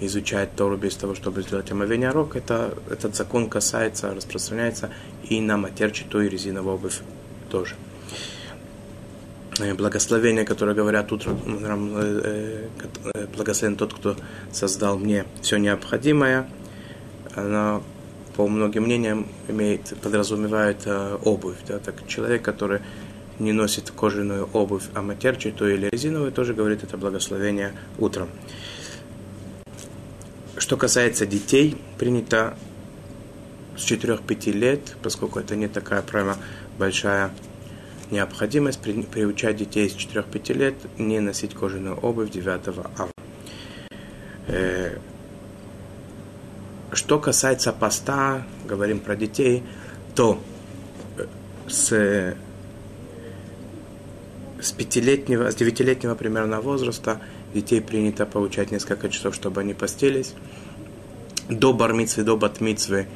[0.00, 2.34] изучать Тору без того, чтобы сделать омовение рук.
[2.34, 4.90] Это, этот закон касается, распространяется
[5.22, 7.00] и на матерчатую и резиновую обувь
[7.48, 7.76] тоже.
[9.60, 12.68] Э, благословение, которое говорят утром, э,
[13.34, 14.16] благословен тот, кто
[14.52, 16.48] создал мне все необходимое,
[17.34, 17.82] оно
[18.36, 21.56] по многим мнениям, имеет, подразумевает э, обувь.
[21.66, 21.78] Да?
[21.78, 22.80] Так человек, который
[23.38, 28.28] не носит кожаную обувь, а матерчатую или резиновую, тоже говорит это благословение утром.
[30.58, 32.56] Что касается детей, принято
[33.76, 36.36] с 4-5 лет, поскольку это не такая прямо
[36.78, 37.30] большая
[38.10, 43.10] необходимость, при, приучать детей с 4-5 лет не носить кожаную обувь 9 ава.
[44.48, 44.98] Э,
[46.92, 49.64] что касается поста, говорим про детей,
[50.14, 50.40] то
[51.18, 51.26] э,
[51.68, 52.36] с,
[54.60, 57.20] с пятилетнего, с девятилетнего примерно возраста
[57.54, 60.34] детей принято получать несколько часов, чтобы они постились.
[61.48, 63.06] До бармицвы, до батмицвы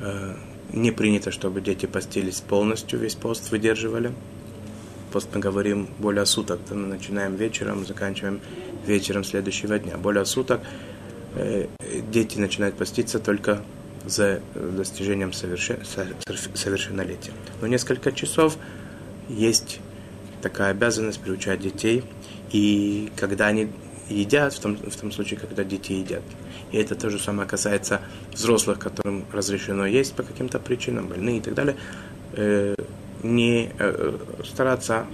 [0.00, 0.36] э,
[0.72, 4.12] не принято, чтобы дети постились полностью, весь пост выдерживали.
[5.12, 8.40] Пост мы говорим более суток, мы начинаем вечером, заканчиваем
[8.86, 9.96] вечером следующего дня.
[9.96, 10.60] Более суток–
[11.34, 11.66] Э,
[12.10, 13.62] дети начинают поститься только
[14.04, 15.78] за достижением совершен...
[16.54, 17.32] совершеннолетия.
[17.60, 18.56] Но несколько часов
[19.28, 19.80] есть
[20.40, 22.04] такая обязанность приучать детей,
[22.52, 23.68] и когда они
[24.08, 26.22] едят, в том, в том случае, когда дети едят.
[26.72, 28.00] И это то же самое касается
[28.32, 31.76] взрослых, которым разрешено есть по каким-то причинам, больные и так далее.
[32.34, 32.74] Э,
[33.22, 35.06] не э, стараться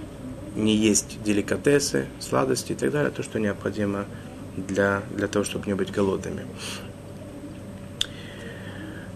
[0.55, 4.05] не есть деликатесы, сладости и так далее, то, что необходимо
[4.55, 6.45] для, для того, чтобы не быть голодными.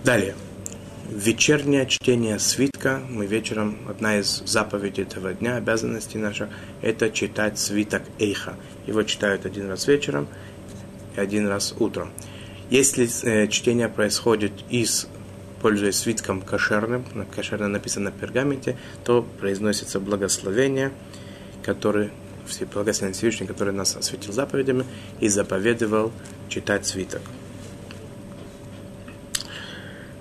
[0.04, 0.36] Далее.
[1.10, 3.02] Вечернее чтение свитка.
[3.10, 6.50] Мы вечером, одна из заповедей этого дня, обязанностей наша,
[6.82, 8.56] это читать свиток Эйха.
[8.86, 10.28] Его читают один раз вечером
[11.16, 12.12] и один раз утром.
[12.70, 15.08] Если э, чтение происходит из
[15.62, 17.04] пользуясь свитком кошерным,
[17.36, 20.92] кошерно написано на пергаменте, то произносится благословение,
[21.64, 22.12] которое
[22.48, 24.86] все благословенный Всевышний, который нас осветил заповедями
[25.20, 26.12] и заповедовал
[26.48, 27.22] читать свиток.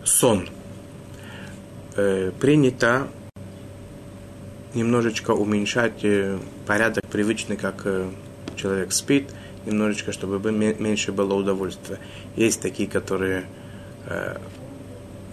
[0.05, 0.49] Сон.
[1.97, 3.09] Э, принято
[4.75, 8.09] немножечко уменьшать э, порядок привычный, как э,
[8.57, 9.31] человек спит,
[9.69, 11.99] немножечко, чтобы меньше было удовольствия.
[12.37, 13.47] Есть такие, которые
[14.07, 14.37] э,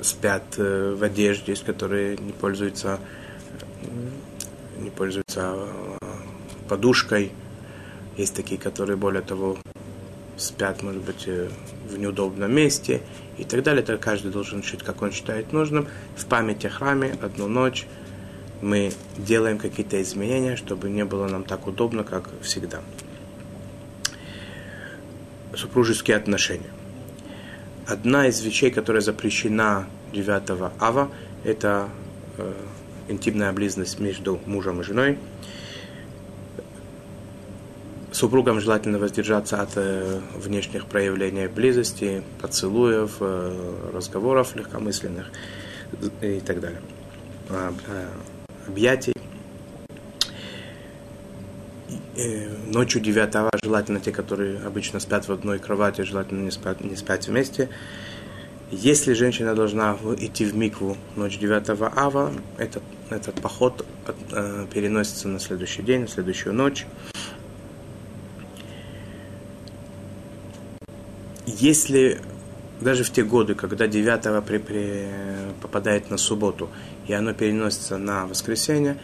[0.01, 2.99] спят э, в одежде, есть которые не пользуются
[4.77, 5.67] не пользуются
[6.67, 7.31] подушкой.
[8.17, 9.57] Есть такие, которые, более того,
[10.37, 11.49] спят, может быть, э,
[11.89, 13.01] в неудобном месте
[13.37, 13.83] и так далее.
[13.83, 15.87] Это каждый должен решить, как он считает нужным.
[16.15, 17.85] В памяти о храме одну ночь
[18.61, 22.81] мы делаем какие-то изменения, чтобы не было нам так удобно, как всегда.
[25.53, 26.71] Супружеские отношения.
[27.87, 31.11] Одна из вещей, которая запрещена 9 ава,
[31.43, 31.89] это
[32.37, 32.53] э,
[33.09, 35.17] интимная близость между мужем и женой.
[38.11, 45.29] Супругам желательно воздержаться от э, внешних проявлений близости, поцелуев, э, разговоров легкомысленных
[46.21, 46.81] и так далее.
[47.49, 47.73] А,
[48.67, 49.13] объятий.
[52.15, 56.95] Э, ночью 9 желательно те, которые обычно спят в одной кровати, желательно не спать, не
[56.95, 57.69] спать вместе.
[58.71, 63.85] Если женщина должна идти в микву ночь 9 ава, этот, этот поход
[64.31, 66.85] э, переносится на следующий день, на следующую ночь.
[71.45, 72.19] Если
[72.81, 75.07] даже в те годы, когда 9 при, при,
[75.61, 76.69] попадает на субботу,
[77.07, 78.97] и оно переносится на воскресенье,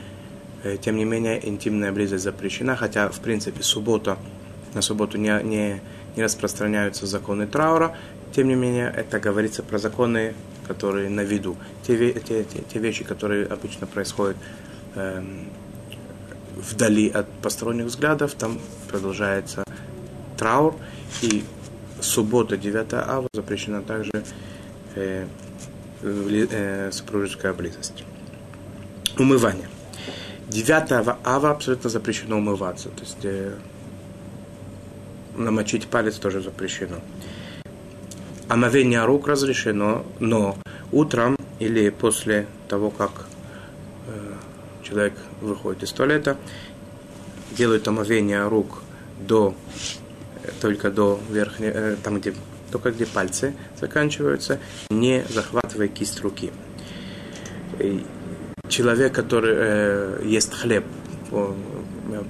[0.82, 4.18] тем не менее интимная близость запрещена, хотя в принципе суббота,
[4.74, 5.82] на субботу не, не,
[6.16, 7.96] не распространяются законы траура,
[8.32, 10.34] тем не менее, это говорится про законы,
[10.68, 11.58] которые на виду.
[11.86, 14.38] Те, те, те, те вещи, которые обычно происходят
[14.96, 15.22] э,
[16.56, 19.64] вдали от посторонних взглядов, там продолжается
[20.38, 20.76] траур.
[21.22, 21.44] И
[22.00, 24.12] суббота, 9 ава, запрещена также
[24.96, 25.26] э,
[26.04, 28.06] э, супружеская близость.
[29.18, 29.68] Умывание.
[30.52, 30.92] 9
[31.24, 32.90] ава абсолютно запрещено умываться.
[32.90, 33.56] То есть э,
[35.38, 36.98] намочить палец тоже запрещено.
[38.50, 40.58] Омовение рук разрешено, но
[40.92, 43.12] утром или после того, как
[44.08, 44.34] э,
[44.84, 46.36] человек выходит из туалета,
[47.52, 48.82] делают омовение рук
[49.26, 49.56] до,
[50.60, 52.34] только до верхней, э, там где,
[52.72, 54.60] только где пальцы заканчиваются,
[54.90, 56.52] не захватывая кисть руки.
[58.72, 60.86] Человек, который э, ест хлеб
[61.30, 61.54] по,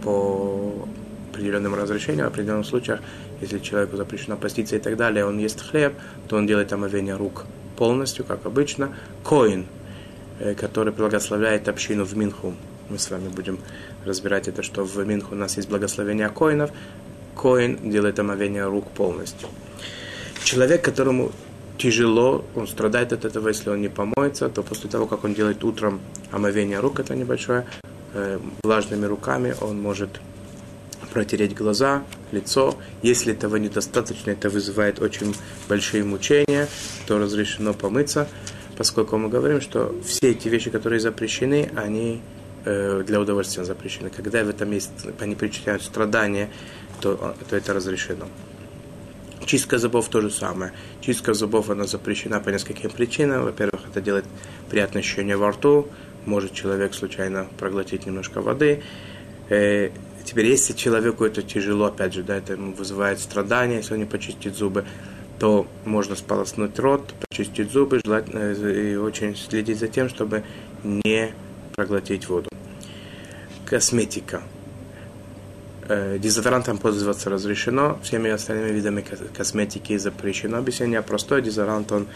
[0.04, 0.88] по
[1.30, 2.99] определенным разрешениям, в определенных случаях,
[3.41, 5.93] если человеку запрещено поститься и так далее, он ест хлеб,
[6.27, 7.45] то он делает омовение рук
[7.77, 8.91] полностью, как обычно.
[9.23, 9.67] Коин,
[10.39, 12.56] э, который благословляет общину в Минху.
[12.89, 13.60] Мы с вами будем
[14.04, 16.71] разбирать это, что в Минху у нас есть благословение коинов.
[17.39, 19.47] Коин делает омовение рук полностью.
[20.43, 21.34] Человек, которому
[21.82, 25.63] тяжело, он страдает от этого, если он не помоется, то после того, как он делает
[25.63, 26.00] утром
[26.32, 27.65] омовение рук, это небольшое,
[28.13, 30.22] э, влажными руками он может
[31.12, 32.76] протереть глаза, лицо.
[33.02, 35.36] Если этого недостаточно, это вызывает очень
[35.67, 36.67] большие мучения,
[37.08, 38.28] то разрешено помыться,
[38.78, 42.22] поскольку мы говорим, что все эти вещи, которые запрещены, они
[42.65, 44.12] э, для удовольствия запрещены.
[44.15, 46.50] Когда в этом есть, они причиняют страдания,
[47.02, 48.28] то, то это разрешено.
[49.45, 50.71] Чистка зубов то же самое.
[51.01, 53.43] Чистка зубов она запрещена по нескольким причинам.
[53.43, 54.25] Во-первых, это делает
[54.69, 55.88] приятное ощущение во рту.
[56.25, 58.84] Может человек случайно проглотить немножко воды.
[59.49, 59.89] Э,
[60.23, 64.06] Теперь, если человеку это тяжело, опять же, да, это ему вызывает страдания, если он не
[64.06, 64.86] почистит зубы,
[65.39, 70.43] то можно сполоснуть рот, почистить зубы, желательно, э, и очень следить за тем, чтобы
[70.84, 71.34] не
[71.75, 72.49] проглотить воду.
[73.65, 74.43] Косметика.
[75.93, 79.04] Э, дезодорантом пользоваться разрешено, всеми остальными видами
[79.36, 80.58] косметики запрещено.
[80.58, 82.08] Объяснение простое, дезодорант он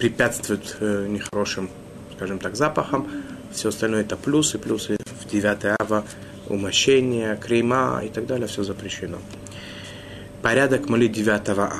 [0.00, 1.70] препятствует э, нехорошим,
[2.16, 3.08] скажем так, запахам.
[3.52, 4.96] Все остальное это плюсы, плюсы
[5.30, 6.04] 9 ава,
[6.48, 9.18] умощение, крема и так далее, все запрещено.
[10.42, 11.74] Порядок молит 9 ава.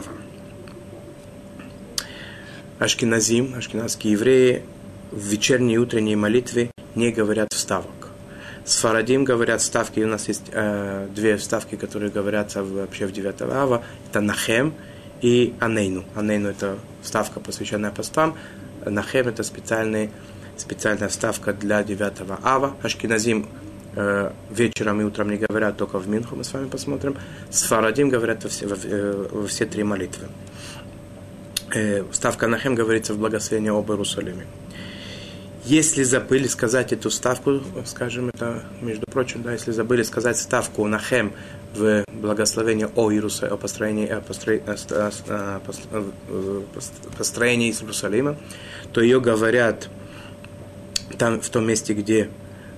[2.78, 4.62] Ашкиназим, ашкеназские евреи
[5.10, 8.03] в вечерней и утренней молитве не говорят вставок.
[8.64, 13.42] С Фарадим говорят ставки, у нас есть э, две вставки, которые говорятся вообще в 9
[13.42, 13.82] ава.
[14.08, 14.72] Это Нахем
[15.20, 16.04] и Анейну.
[16.14, 18.36] Анейну это вставка, посвященная постам.
[18.86, 20.10] Нахем это специальный
[20.56, 22.74] специальная вставка для 9 ава.
[22.82, 23.46] Ашкиназим
[23.96, 27.16] э, вечером и утром не говорят, только в Минху мы с вами посмотрим.
[27.50, 30.28] С Фарадим говорят во все, во, э, во все три молитвы.
[31.74, 34.46] Э, ставка Нахем говорится в благословении об Иерусалиме.
[35.64, 41.32] Если забыли сказать эту ставку, скажем это, между прочим, да, если забыли сказать ставку Нахем
[41.74, 44.62] в благословении о Иерусалиме, о построении, о построении,
[45.30, 45.60] о
[47.16, 48.36] построении Иерусалима,
[48.92, 49.88] то ее говорят
[51.16, 52.28] там, в том месте, где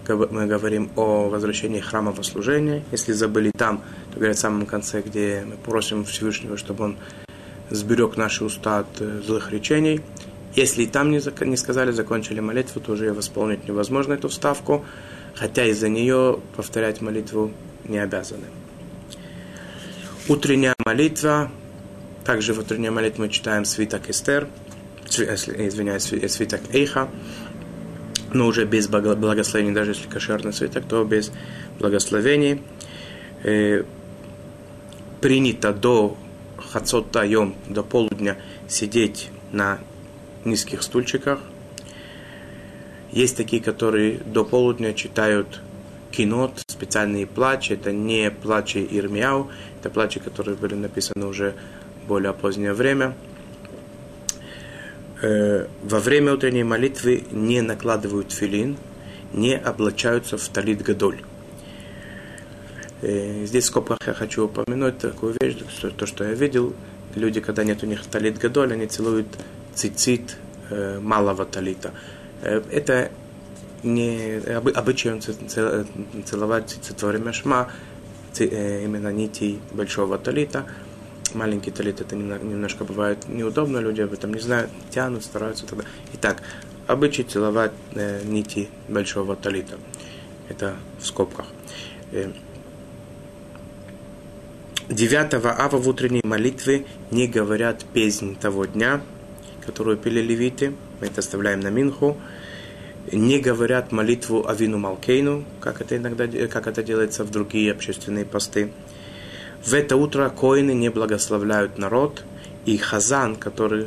[0.09, 2.85] мы говорим о возвращении храма во служение.
[2.92, 6.96] Если забыли там, то говорят в самом конце, где мы просим Всевышнего, чтобы он
[7.70, 10.01] сберег наши уста от э, злых речений.
[10.57, 14.85] Если и там не, не сказали, закончили молитву, то уже восполнить невозможно эту вставку,
[15.35, 17.53] хотя из-за нее повторять молитву
[17.85, 18.47] не обязаны.
[20.28, 21.53] Утренняя молитва.
[22.24, 24.49] Также в утренней молитве мы читаем свиток Эстер,
[25.07, 27.09] извиняюсь, свиток Эйха
[28.33, 31.33] но уже без благословений, даже если кошерный свиток, то без
[31.78, 32.62] благословений.
[33.43, 33.85] Э,
[35.20, 36.16] принято до
[36.59, 38.37] хацота йом, до полудня
[38.68, 39.78] сидеть на
[40.47, 41.40] низких стульчиках.
[43.12, 45.61] Есть такие, которые до полудня читают
[46.11, 47.72] кинот, специальные плачи.
[47.72, 51.55] Это не плачи Ирмияу, это плачи, которые были написаны уже
[52.07, 53.14] более позднее время–
[55.22, 58.76] Э, во время утренней молитвы не накладывают филин,
[59.32, 61.22] не облачаются в талит гадоль.
[63.03, 66.74] И здесь в скобках я хочу упомянуть такую вещь, что, то, что я видел,
[67.14, 69.26] люди, когда нет у них талит гадоль, они целуют
[69.77, 70.37] цицит
[70.70, 71.93] э, малого талита.
[72.43, 73.11] Э, это
[73.83, 74.41] не
[74.74, 75.20] обычай
[76.24, 77.70] целовать цицит во время шма,
[78.39, 80.66] э, именно нитей большого талита.
[81.35, 85.85] Маленький талит это немножко бывает неудобно, люди об этом не знают, тянут, стараются тогда.
[86.14, 86.43] Итак,
[86.87, 89.77] обычай целовать э, нити большого талита.
[90.49, 91.47] Это в скобках.
[92.12, 92.31] Э,
[94.89, 99.01] 9 ава в утренней молитве не говорят песнь того дня,
[99.67, 102.17] которую пели левиты, мы это оставляем на Минху,
[103.12, 108.73] не говорят молитву Авину Малкейну, как это иногда как это делается в другие общественные посты.
[109.64, 112.25] В это утро коины не благословляют народ,
[112.64, 113.87] и Хазан, который,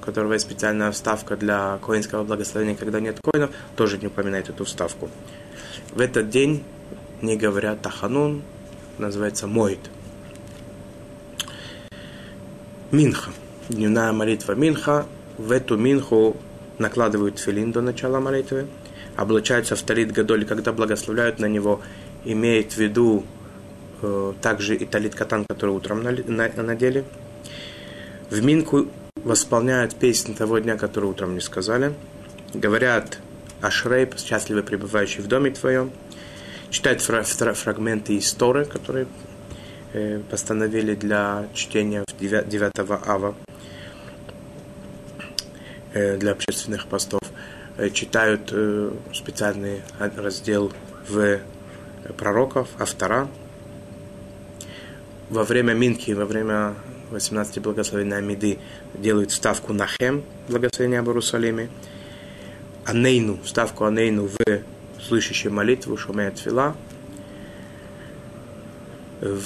[0.00, 4.64] у которого есть специальная вставка для коинского благословения, когда нет коинов, тоже не упоминает эту
[4.64, 5.10] вставку.
[5.92, 6.64] В этот день
[7.22, 8.42] не говорят Таханун,
[8.98, 9.80] называется Моид.
[12.90, 13.30] Минха.
[13.70, 15.06] Дневная молитва Минха.
[15.38, 16.36] В эту Минху
[16.76, 18.66] накладывают филин до начала молитвы.
[19.16, 21.80] Облачаются в талит Гадоль, когда благословляют на него,
[22.26, 23.24] имеет в виду
[24.02, 27.04] э, также и талит Катан, который утром надели.
[28.28, 31.94] В Минку восполняют песнь того дня, который утром не сказали.
[32.52, 33.18] Говорят
[33.62, 35.90] Ашрей, счастливый пребывающий в доме твоем.
[36.68, 39.06] Читают фрагменты истории, которые
[39.94, 42.72] Э, постановили для чтения 9
[43.06, 43.53] ава э,
[45.94, 47.20] для общественных постов.
[47.76, 48.52] Э, читают
[49.12, 50.72] специальный раздел
[51.08, 51.40] в
[52.18, 53.28] пророков, автора.
[55.30, 56.74] Во время Минки, во время
[57.10, 58.58] 18 благословения Амиды
[58.94, 61.70] делают ставку на Хем, благословение об Иерусалиме.
[62.84, 64.36] Анейну, ставку Анейну в
[65.00, 66.76] слышащей молитву, шумеет фила–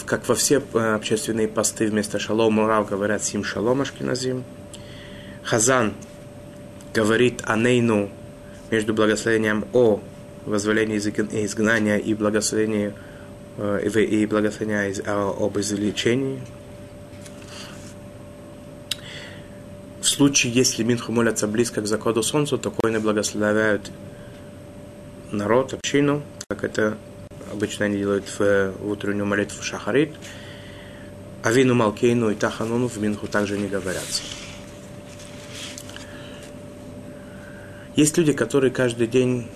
[0.06, 4.44] как во все э, общественные посты вместо шалом урав говорят сим шалом ашкиназим.
[5.44, 5.94] Хазан
[6.94, 8.10] говорит анейну
[8.70, 10.00] между благословением о
[10.44, 12.94] возволении изгнания и благословении
[13.56, 16.40] э, и благословения об излечении.
[20.00, 23.90] В случае, если Минху молятся близко к заходу солнца, то коины благословляют
[25.30, 26.96] народ, общину, как это
[27.50, 30.14] Обычно они делают в, в утреннюю молитву шахарит.
[31.42, 34.22] Авину Малкейну и Тахануну в Минху также не говорятся.
[37.98, 39.48] Есть люди, которые каждый день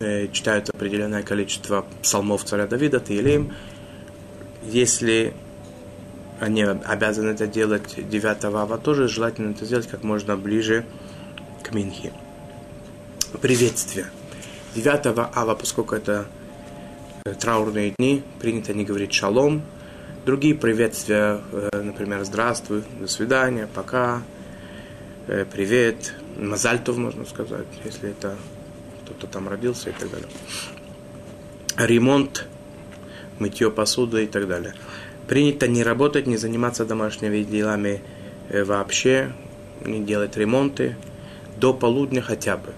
[0.00, 3.52] э, читают определенное количество псалмов царя Давида, Таилим.
[4.62, 5.34] Если
[6.38, 10.84] они обязаны это делать 9 ава, тоже желательно это сделать как можно ближе
[11.62, 12.12] к Минхе.
[13.42, 14.06] Приветствие.
[14.74, 16.26] 9 ава, поскольку это
[17.24, 19.62] Э, траурные дни принято не говорить шалом.
[20.24, 24.22] Другие приветствия, э, например, здравствуй, до свидания, пока,
[25.52, 28.36] привет, мазальтов, можно сказать, если это
[29.04, 30.28] кто-то там родился и так далее.
[31.76, 32.46] Ремонт,
[33.38, 34.74] мытье посуды и так далее.
[35.28, 38.02] Принято не работать, не заниматься домашними делами
[38.50, 39.32] вообще,
[39.84, 40.96] не делать ремонты
[41.56, 42.72] до полудня хотя бы.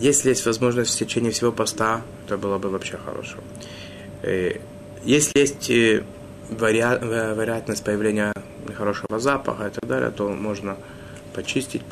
[0.00, 3.36] Если есть возможность в течение всего поста, то было бы вообще хорошо.
[4.22, 4.58] Э,
[5.04, 6.02] если есть э,
[6.48, 8.32] вероятность появления
[8.74, 10.78] хорошего запаха и так далее, то можно
[11.34, 11.82] почистить,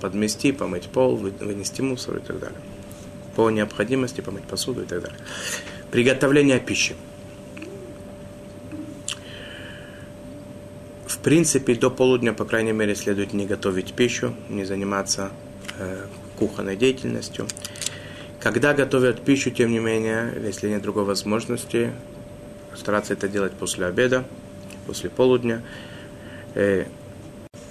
[0.00, 2.58] подмести, помыть пол, вынести мусор и так далее.
[3.36, 5.18] По необходимости помыть посуду и так далее.
[5.90, 6.94] Приготовление пищи.
[11.06, 15.30] В принципе, до полудня, по крайней мере, следует не готовить пищу, не заниматься
[15.78, 16.06] э,
[16.38, 17.46] кухонной деятельностью.
[18.40, 21.92] Когда готовят пищу, тем не менее, если нет другой возможности,
[22.76, 24.24] стараться это делать после обеда,
[24.86, 25.62] после полудня.
[26.54, 26.86] Э,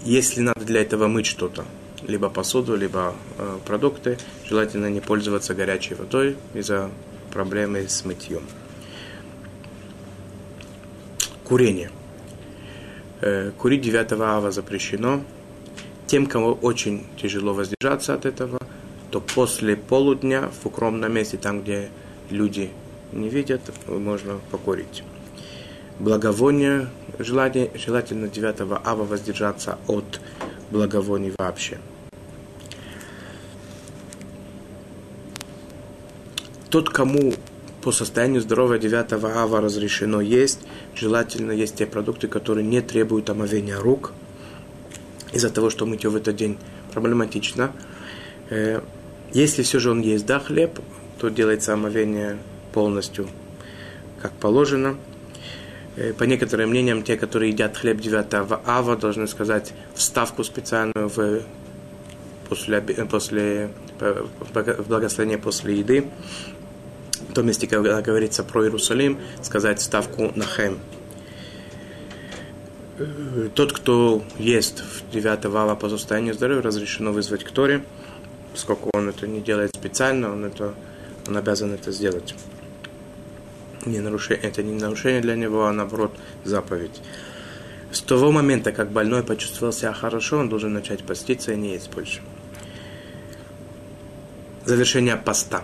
[0.07, 1.65] если надо для этого мыть что-то,
[2.07, 6.89] либо посуду, либо э, продукты, желательно не пользоваться горячей водой из-за
[7.33, 8.43] проблемы с мытьем.
[11.43, 11.91] Курение.
[13.19, 15.21] Э, курить 9 ава запрещено.
[16.05, 18.59] Тем, кому очень тяжело воздержаться от этого,
[19.11, 21.89] то после полудня в укромном месте, там, где
[22.29, 22.71] люди
[23.11, 25.03] не видят, можно покурить.
[25.99, 26.87] Благовоние,
[27.19, 30.19] желание, желательно 9 ава воздержаться от
[30.71, 31.79] благовоний вообще.
[36.69, 37.33] Тот, кому
[37.81, 40.59] по состоянию здоровья 9 ава разрешено есть,
[40.95, 44.13] желательно есть те продукты, которые не требуют омовения рук,
[45.31, 46.57] из-за того, что мытье в этот день
[46.93, 47.71] проблематично.
[48.49, 48.81] Э,
[49.33, 50.79] если все же он есть, да, хлеб,
[51.19, 52.37] то делается омовение
[52.73, 53.27] полностью
[54.21, 54.97] как положено.
[55.97, 61.41] Э, по некоторым мнениям, те, которые едят хлеб 9 ава, должны сказать вставку специальную в,
[62.47, 63.71] после, после
[64.87, 66.07] благословения после еды.
[67.29, 70.77] В том месте, когда говорится про Иерусалим, сказать вставку на хем.
[72.99, 77.83] Э, тот, кто ест в 9 ава по состоянию здоровья, разрешено вызвать к Торе,
[78.53, 80.75] поскольку он это не делает специально, он, это,
[81.27, 82.35] он обязан это сделать.
[83.87, 87.01] Не нарушение, это не нарушение для него, а наоборот заповедь.
[87.91, 91.89] С того момента, как больной почувствовал себя хорошо, он должен начать поститься и не есть
[91.93, 92.21] больше.
[94.65, 95.63] Завершение поста.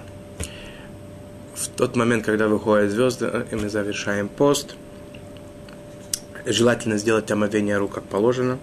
[1.54, 4.76] В тот момент, когда выходят звезды, и мы завершаем пост–
[6.46, 8.60] желательно сделать омовение рук, как положено.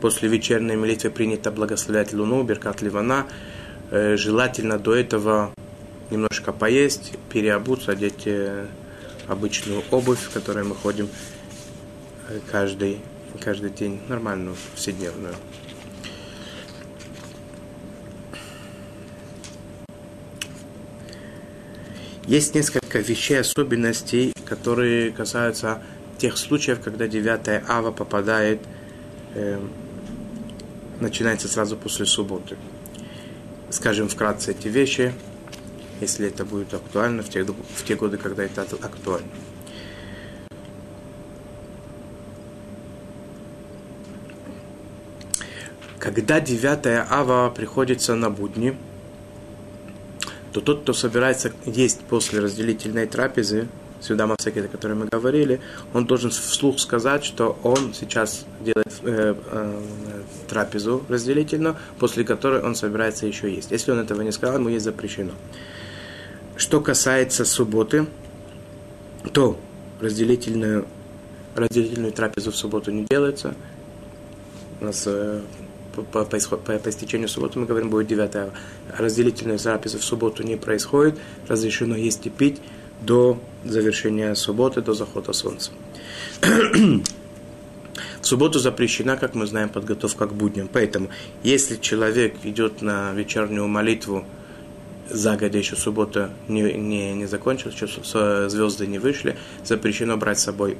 [0.00, 3.26] После вечерней молитвы принято благословлять луну, беркат ливана.
[3.90, 5.52] Э, желательно до этого
[6.10, 8.66] немножко поесть, переобуться, одеть э,
[9.28, 11.08] обычную обувь, в которой мы ходим
[12.28, 13.00] э, каждый,
[13.40, 15.34] каждый день, нормальную, вседневную.
[22.26, 25.82] Есть несколько вещей, особенностей, которые касаются
[26.16, 28.60] тех случаев, когда 9 ава попадает,
[29.34, 29.60] э,
[31.00, 32.56] начинается сразу после субботы.
[33.68, 35.12] Скажем вкратце эти вещи,
[36.00, 39.28] если это будет актуально в те, в те годы, когда это актуально.
[45.98, 48.76] Когда 9 ава приходится на будни,
[50.52, 53.68] то тот, кто собирается есть после разделительной трапезы,
[54.00, 55.60] сюда Мавсекет, о котором мы говорили,
[55.94, 59.82] он должен вслух сказать, что он сейчас делает э, э,
[60.48, 63.70] трапезу разделительную, после которой он собирается еще есть.
[63.70, 65.32] Если он этого не сказал, ему есть запрещено.
[66.56, 68.06] Что касается субботы,
[69.32, 69.58] то
[70.00, 70.86] разделительную,
[71.54, 73.54] разделительную трапезу в субботу не делается.
[74.80, 75.40] У нас э,
[75.94, 78.52] по, по, по, по истечению субботы мы говорим, будет 9
[78.96, 82.60] разделительная трапеза в субботу не происходит, разрешено есть и пить
[83.00, 85.70] до завершения субботы, до захода солнца.
[88.20, 90.68] В субботу запрещена, как мы знаем, подготовка к будням.
[90.72, 91.10] Поэтому,
[91.42, 94.24] если человек идет на вечернюю молитву,
[95.14, 100.76] загодя еще суббота не, не, не закончилась, еще звезды не вышли, запрещено брать с собой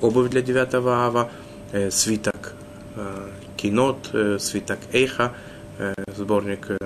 [0.00, 1.30] обувь для 9 ава,
[1.72, 2.54] э, свиток
[2.96, 5.32] э, кинот, э, свиток эйха,
[5.78, 6.78] э, сборник э,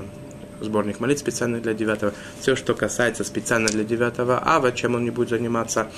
[0.61, 5.11] сборник молитв специально для 9 Все, что касается специально для 9 ава, чем он не
[5.11, 5.89] будет заниматься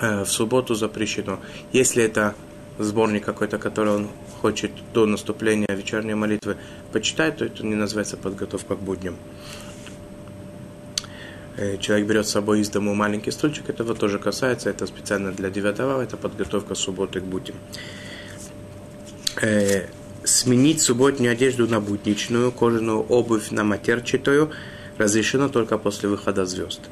[0.00, 1.38] э, в субботу запрещено.
[1.72, 2.34] Если это
[2.78, 4.08] сборник какой-то, который он
[4.44, 6.58] хочет до наступления вечерней молитвы
[6.92, 9.16] почитать, то это не называется подготовка к будням.
[11.56, 15.48] Э, человек берет с собой из дому маленький стульчик, этого тоже касается, это специально для
[15.48, 17.56] 9 это подготовка субботы к будням.
[19.40, 19.86] Э,
[20.24, 24.50] сменить субботнюю одежду на будничную, кожаную обувь на матерчатую
[24.98, 26.82] разрешено только после выхода звезд.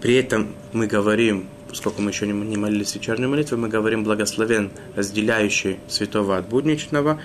[0.00, 1.46] При этом мы говорим,
[1.78, 7.20] поскольку мы еще не молились вечерней молитвы, мы говорим благословен, разделяющий святого от будничного,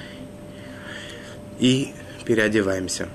[1.60, 1.92] и
[2.26, 3.10] переодеваемся.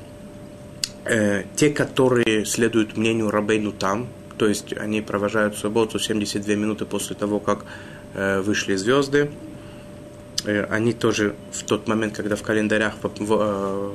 [1.05, 7.15] Э, те, которые следуют мнению Рабейну там, то есть они провожают субботу 72 минуты после
[7.15, 7.65] того, как
[8.15, 9.31] э, вышли звезды,
[10.45, 13.93] Э, они тоже в тот момент, когда в календарях, э,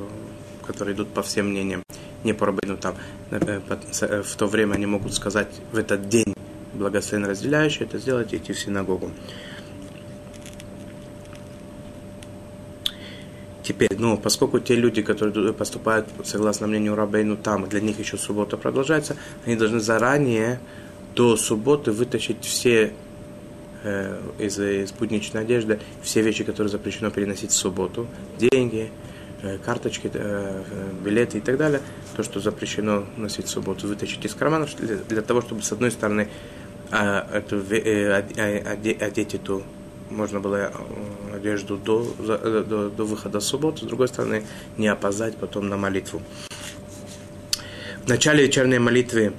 [0.67, 1.83] которые идут по всем мнениям,
[2.23, 2.95] не по Рабейну там,
[3.31, 3.59] э,
[4.21, 6.35] в то время они могут сказать в этот день
[6.84, 9.11] благословенно разделяющий, это сделать и идти в синагогу.
[13.63, 18.57] Теперь, ну, поскольку те люди, которые поступают согласно мнению Рабейну там, для них еще суббота
[18.57, 19.15] продолжается,
[19.45, 20.59] они должны заранее
[21.15, 22.91] до субботы вытащить все
[23.84, 28.07] э, из, из будничной одежды все вещи, которые запрещено переносить в субботу,
[28.38, 28.91] деньги,
[29.41, 30.63] э, карточки, э,
[31.01, 31.79] билеты и так далее,
[32.17, 35.91] то, что запрещено носить в субботу, вытащить из карманов для, для того, чтобы с одной
[35.91, 36.27] стороны
[36.93, 38.13] э, эту, э,
[38.99, 39.63] одеть эту
[40.13, 44.45] можно было э, одежду до, э, до, до выхода в субботу, с другой стороны
[44.77, 46.21] не опоздать потом на молитву.
[48.03, 49.33] В начале вечерней молитвы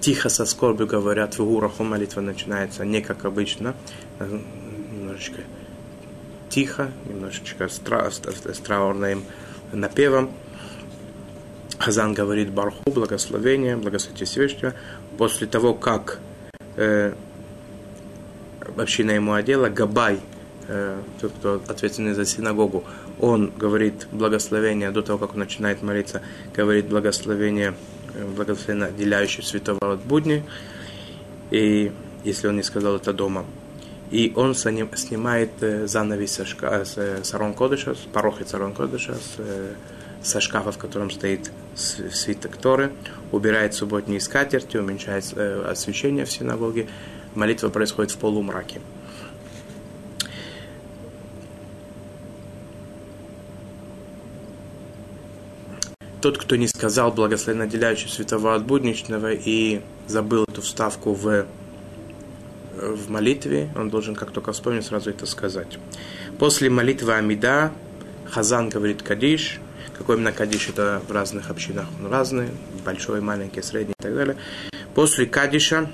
[0.00, 3.74] тихо со скорбью говорят, в ураху молитва начинается не как обычно,
[4.18, 5.40] а немножечко
[6.48, 9.24] тихо, немножечко с, тра, с, с траурным
[9.72, 10.30] напевом.
[11.78, 14.74] Хазан говорит Барху, благословение, благословите Всевышнего.
[15.18, 16.18] После того, как
[16.76, 17.12] э,
[18.76, 20.20] община ему одела, Габай,
[20.68, 22.84] э, тот, кто ответственный за синагогу,
[23.20, 26.22] он говорит благословение до того, как он начинает молиться,
[26.54, 27.74] говорит благословение
[28.36, 30.44] благословенно отделяющий святого от будни,
[31.50, 31.92] и
[32.24, 33.44] если он не сказал это дома.
[34.10, 35.50] И он снимает
[35.86, 39.40] занавес со, шка, с Арон Кодыша, с порохи Арон Кодыша, с,
[40.22, 42.92] со шкафа, в котором стоит свиток Торы,
[43.32, 46.88] убирает субботние скатерти, уменьшает освещение в синагоге,
[47.34, 48.80] молитва происходит в полумраке.
[56.24, 61.44] тот, кто не сказал благословенно отделяющий святого от будничного и забыл эту вставку в,
[62.74, 65.78] в молитве, он должен, как только вспомнить, сразу это сказать.
[66.38, 67.72] После молитвы Амида
[68.24, 69.60] Хазан говорит Кадиш.
[69.96, 72.48] Какой именно Кадиш, это в разных общинах он разный,
[72.84, 74.36] большой, маленький, средний и так далее.
[74.94, 75.90] После Кадиша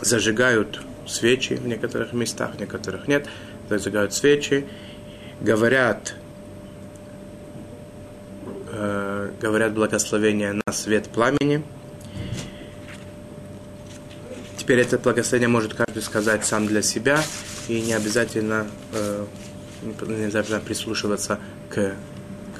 [0.00, 3.26] зажигают свечи в некоторых местах, в некоторых нет.
[3.68, 4.66] Зажигают свечи,
[5.40, 6.14] говорят
[8.74, 11.62] э, говорят благословение на свет пламени.
[14.56, 17.22] Теперь это благословение может каждый сказать сам для себя,
[17.68, 19.26] и не обязательно, э,
[19.82, 21.38] не обязательно прислушиваться
[21.68, 21.94] к,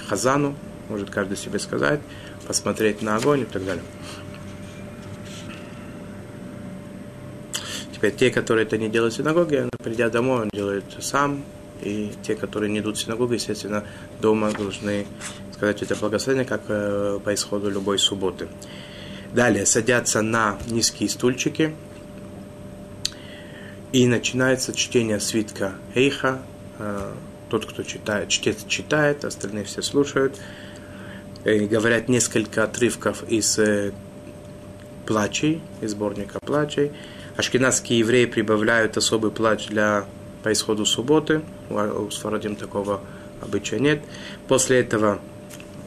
[0.08, 0.54] хазану,
[0.88, 2.00] может каждый себе сказать,
[2.46, 3.84] посмотреть на огонь и так далее.
[7.92, 11.44] Теперь те, которые это не делают в синагоге, придя домой, он делает сам,
[11.80, 13.84] и те, которые не идут в синагогу, естественно,
[14.20, 15.06] дома должны
[15.52, 18.48] сказать это благословение, как э, по исходу любой субботы.
[19.32, 21.74] Далее садятся на низкие стульчики,
[23.94, 26.42] и начинается чтение свитка Эйха.
[27.54, 30.36] Э, тот, кто читает, чтец читает, остальные все слушают.
[31.44, 33.92] И говорят несколько отрывков из э,
[35.06, 36.92] плачей, из сборника плачей.
[37.36, 40.06] Ашкенадские евреи прибавляют особый плач для
[40.42, 41.42] по исходу субботы.
[41.70, 43.00] У Сфарадим такого
[43.40, 44.02] обычая нет.
[44.48, 45.20] После этого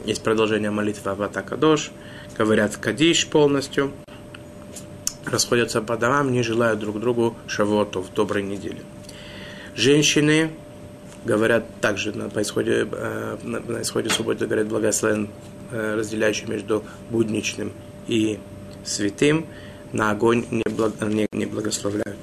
[0.04, 1.90] есть продолжение молитвы Авата Кадош,
[2.36, 3.92] говорят Кадиш полностью,
[5.24, 8.82] расходятся по домам, не желают друг другу шавотов, доброй недели.
[9.74, 10.50] Женщины
[11.24, 15.28] говорят также на, исходе, э, на, исходе субботы, говорят благословен,
[15.70, 17.72] э, разделяющий между будничным
[18.06, 18.38] и
[18.84, 19.46] святым,
[19.92, 22.18] на огонь не, благ, не, благословляют.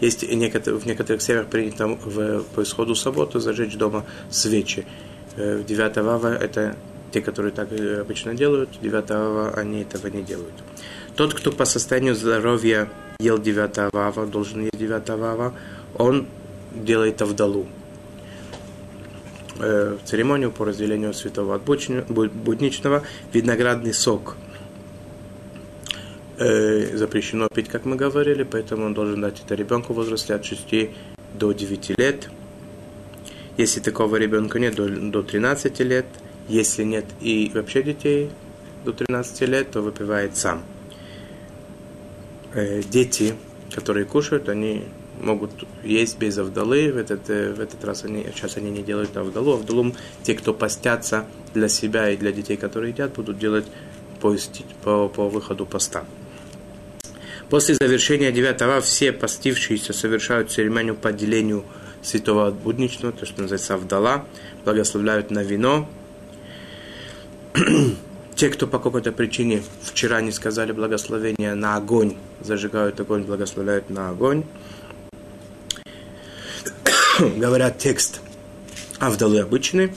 [0.00, 4.86] Есть некоторые, в некоторых семьях принято в, по исходу субботы зажечь дома свечи.
[5.36, 6.76] Э, в 9 ава это
[7.12, 10.54] те, которые так обычно делают, 9 ава они этого не делают.
[11.20, 15.52] Тот, кто по состоянию здоровья ел 9 ава, должен есть 9 ава,
[15.98, 16.26] он
[16.72, 17.66] делает авдалу.
[19.58, 23.02] Э, церемонию по разделению святого от будничного
[23.34, 24.38] виноградный сок–
[26.38, 30.46] э, запрещено пить, как мы говорили, поэтому он должен дать это ребенку в возрасте от
[30.46, 30.88] 6
[31.34, 32.30] до 9 лет.
[33.58, 36.06] Если такого ребенка нет, до, до 13 лет.
[36.48, 38.30] Если нет и вообще детей
[38.86, 40.62] до 13 лет, то выпивает сам.
[42.52, 43.34] Э, дети,
[43.72, 44.84] которые кушают, они
[45.20, 45.52] могут
[45.84, 46.92] есть без авдалы.
[46.92, 49.52] В этот, э, в этот раз они, сейчас они не делают авдалу.
[49.52, 53.66] Авдалу те, кто постятся для себя и для детей, которые едят, будут делать
[54.20, 54.36] по,
[54.82, 56.04] по, по выходу поста.
[57.48, 61.64] После завершения девятого все постившиеся совершают церемонию по отделению
[62.02, 64.24] святого от будничного, то, что называется Авдала,
[64.64, 65.88] благословляют на вино.
[68.40, 74.08] Те, кто по какой-то причине вчера не сказали благословения на огонь, зажигают огонь, благословляют на
[74.08, 74.44] огонь.
[77.36, 78.22] Говорят текст
[78.98, 79.92] Авдалы обычный.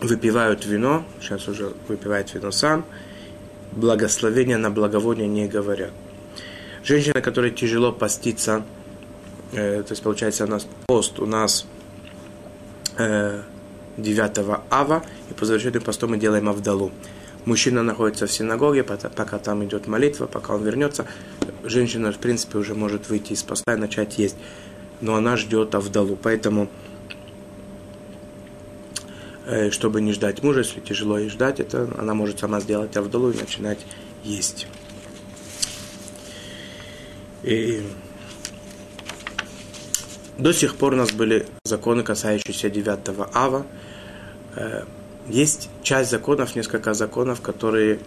[0.00, 2.84] Выпивают вино, сейчас уже выпивает вино сам–
[3.72, 5.92] благословения на благовоние не говорят.
[6.82, 8.64] Женщина, которой тяжело поститься,
[9.52, 11.64] э, то есть получается у нас пост у нас
[12.96, 13.40] э,
[13.98, 16.90] 9 ава, и по завершению поста мы делаем авдалу.
[17.44, 21.06] Мужчина находится в синагоге, пока там идет молитва, пока он вернется.
[21.64, 24.36] Женщина, в принципе, уже может выйти из поста и начать есть.
[25.00, 26.18] Но она ждет авдалу.
[26.20, 26.68] Поэтому
[29.50, 33.30] Э, чтобы не ждать мужа, если тяжело ей ждать, это она может сама сделать авдалу
[33.30, 33.78] и начинать
[34.22, 34.66] есть.
[37.42, 37.82] И
[40.36, 42.98] до сих пор у нас были законы, касающиеся 9
[43.32, 43.66] ава.
[44.58, 44.82] Э,
[45.28, 48.00] есть часть законов, несколько законов, которые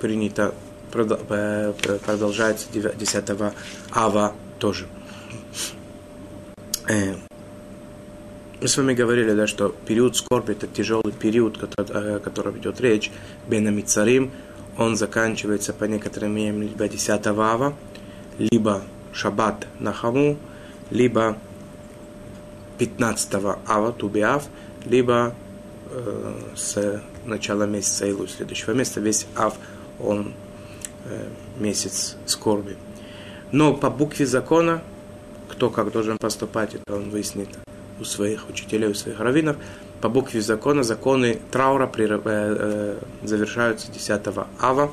[0.00, 0.54] принято
[0.94, 1.72] э,
[2.04, 3.24] продолжается 10
[3.92, 4.86] ава тоже.
[6.88, 13.10] Мы с вами говорили, да, что период скорби– это тяжелый период, о котором идет речь,
[13.48, 14.30] Бенами Царим,
[14.78, 17.74] он заканчивается по некоторым мнениям либо 10 ава,
[18.38, 18.82] либо
[19.12, 20.38] Шаббат на Хаму,
[20.90, 21.36] либо
[22.78, 23.34] 15
[23.66, 24.46] ава, Тубиав,
[24.86, 25.34] либо
[25.92, 29.00] э, с начала месяца Илу следующего месяца.
[29.00, 29.54] Весь Ав,
[30.00, 30.34] он
[31.04, 31.28] э,
[31.58, 32.76] месяц скорби.
[33.52, 34.82] Но по букве закона,
[35.48, 37.48] кто как должен поступать, это он выяснит
[38.00, 39.56] у своих учителей, у своих раввинов.
[40.00, 44.90] По букве закона законы траура при, э, э, завершаются 10 ава.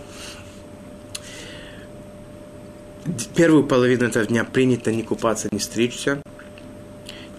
[3.35, 6.21] Первую половину этого дня принято не купаться, не стричься,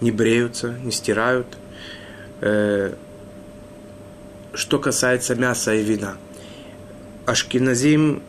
[0.01, 1.47] не бреются, не стирают.
[2.41, 2.95] Э,
[4.53, 6.17] что касается мяса и вина.
[7.27, 8.23] Ашкиназим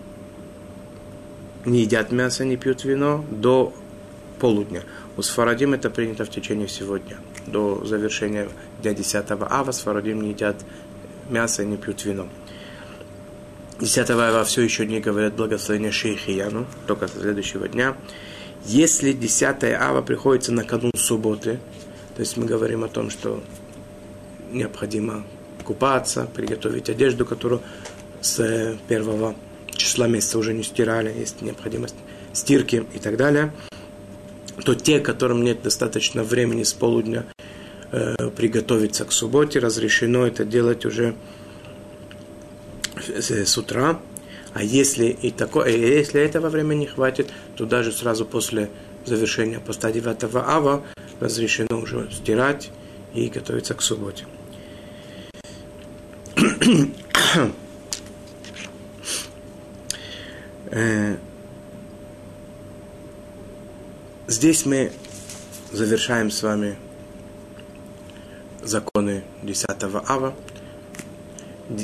[1.65, 3.73] не едят мясо, не пьют вино до
[4.39, 4.83] полудня.
[5.17, 7.17] У Сфарадим это принято в течение всего дня.
[7.45, 8.49] До завершения
[8.81, 10.57] дня 10 ава Сфарадим не едят
[11.29, 12.27] мясо не пьют вино.
[13.79, 17.95] 10 ава все еще не говорят благословение Шейхияну, только со следующего дня.
[18.65, 21.59] Если 10 ава приходится на канун субботы,
[22.15, 23.43] то есть мы говорим о том, что
[24.51, 25.23] необходимо
[25.71, 27.61] купаться, приготовить одежду, которую
[28.19, 29.35] с первого
[29.69, 31.95] числа месяца уже не стирали, есть необходимость
[32.33, 33.53] стирки и так далее,
[34.65, 37.25] то те, которым нет достаточно времени с полудня
[37.93, 41.15] э, приготовиться к субботе, разрешено это делать уже
[42.97, 43.97] с утра.
[44.53, 48.69] А если и такое, если этого времени не хватит, то даже сразу после
[49.05, 50.83] завершения поста 9 ава
[51.21, 52.71] разрешено уже стирать
[53.13, 54.25] и готовиться к субботе.
[60.73, 61.17] Э,
[64.27, 64.91] здесь мы
[65.71, 66.77] завершаем с вами
[68.61, 69.67] законы 10
[70.07, 70.35] ава,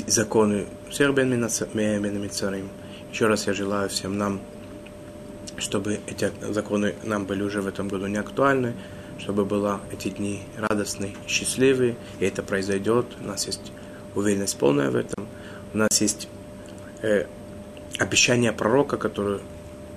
[0.06, 1.30] законы всех бен
[2.22, 2.70] Мицарим.
[3.12, 4.40] Еще раз я желаю всем нам,
[5.56, 8.74] чтобы эти законы нам были уже в этом году не актуальны,
[9.18, 13.06] чтобы были эти дни радостные, счастливые, и это произойдет.
[13.20, 13.72] У нас есть
[14.14, 15.28] уверенность полная в этом.
[15.74, 16.28] У нас есть
[17.02, 17.26] э,
[17.98, 19.40] обещание пророка, которое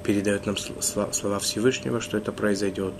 [0.03, 2.93] передает нам слова Всевышнего, что это произойдет.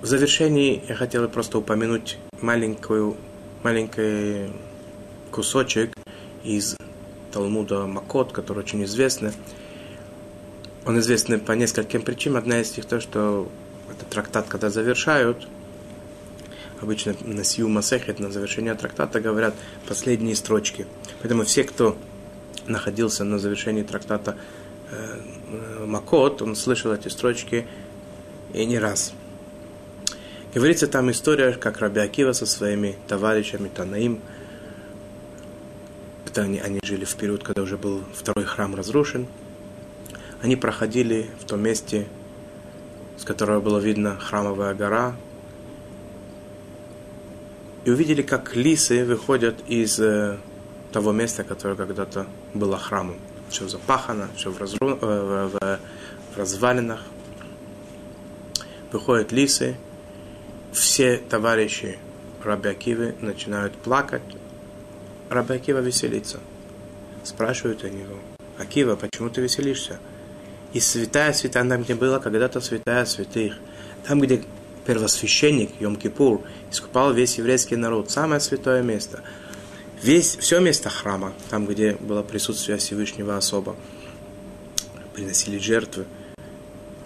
[0.00, 3.16] В завершении я хотел просто упомянуть маленькую,
[3.62, 4.50] маленький
[5.30, 5.92] кусочек
[6.42, 6.76] из
[7.30, 9.32] Талмуда Макот, который очень известный.
[10.84, 12.38] Он известный по нескольким причинам.
[12.38, 13.48] Одна из них то, что
[13.88, 15.46] этот трактат, когда завершают,
[16.82, 19.54] обычно на Сию Масехет, на завершение трактата говорят
[19.88, 20.86] последние строчки.
[21.20, 21.96] Поэтому все, кто
[22.66, 24.36] находился на завершении трактата
[24.90, 27.66] э, Макот, он слышал эти строчки
[28.52, 29.12] и не раз.
[30.54, 34.20] Говорится там история, как Раби Акива со своими товарищами Танаим,
[36.26, 39.26] это они, они жили в период, когда уже был второй храм разрушен,
[40.42, 42.06] они проходили в том месте,
[43.16, 45.14] с которого было видно храмовая гора,
[47.84, 50.38] и увидели, как лисы выходят из э,
[50.92, 53.16] того места, которое когда-то было храмом.
[53.48, 54.98] Все запахано, все в, разру...
[55.00, 57.02] э, в, в, развалинах.
[58.92, 59.76] Выходят лисы,
[60.72, 61.98] все товарищи
[62.42, 64.22] Раби Акивы начинают плакать.
[65.28, 66.40] Раби Акива веселится.
[67.24, 68.16] Спрашивают они его,
[68.58, 69.98] Акива, почему ты веселишься?
[70.72, 73.54] И святая святая, там, где была когда-то святая святых,
[74.06, 74.42] там, где
[74.86, 79.22] первосвященник Йом-Кипур искупал весь еврейский народ, самое святое место.
[80.02, 83.76] Весь, все место храма, там, где было присутствие Всевышнего особо,
[85.14, 86.06] приносили жертвы.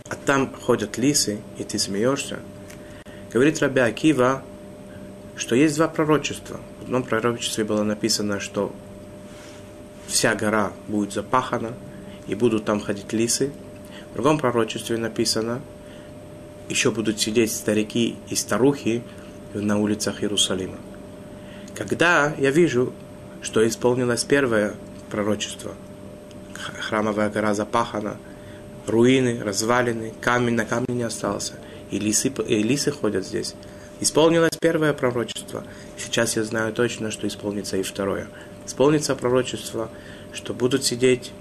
[0.08, 2.38] А там ходят лисы, и ты смеешься.
[3.32, 4.42] Говорит Раби Акива,
[5.36, 6.60] что есть два пророчества.
[6.80, 8.72] В одном пророчестве было написано, что
[10.06, 11.74] вся гора будет запахана,
[12.26, 13.52] и будут там ходить лисы.
[14.10, 15.60] В другом пророчестве написано,
[16.68, 19.02] еще будут сидеть старики и старухи
[19.54, 20.78] на улицах Иерусалима.
[21.74, 22.92] Когда я вижу,
[23.42, 24.74] что исполнилось первое
[25.10, 25.74] пророчество,
[26.54, 28.16] храмовая гора запахана,
[28.86, 31.54] руины, развалины, камень на камне не остался,
[31.90, 33.54] и лисы, и лисы ходят здесь.
[34.00, 35.64] Исполнилось первое пророчество.
[35.96, 38.28] Сейчас я знаю точно, что исполнится и второе.
[38.66, 39.90] Исполнится пророчество,
[40.32, 41.32] что будут сидеть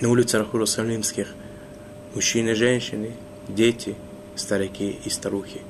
[0.00, 1.28] на улицах Иерусалимских
[2.14, 3.12] мужчины, женщины,
[3.48, 3.96] дети,
[4.36, 5.60] старики и старухи.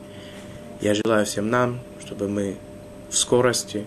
[0.80, 2.56] Я желаю всем нам, чтобы мы
[3.10, 3.84] в скорости,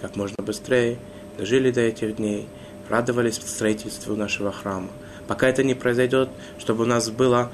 [0.00, 0.98] как можно быстрее,
[1.38, 2.48] дожили до этих дней,
[2.88, 4.90] радовались строительству нашего храма.
[5.26, 7.50] Пока это не произойдет, чтобы у нас было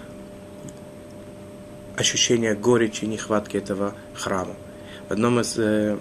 [1.97, 4.55] ощущение горечи и нехватки этого храма.
[5.09, 5.99] В одном из, э,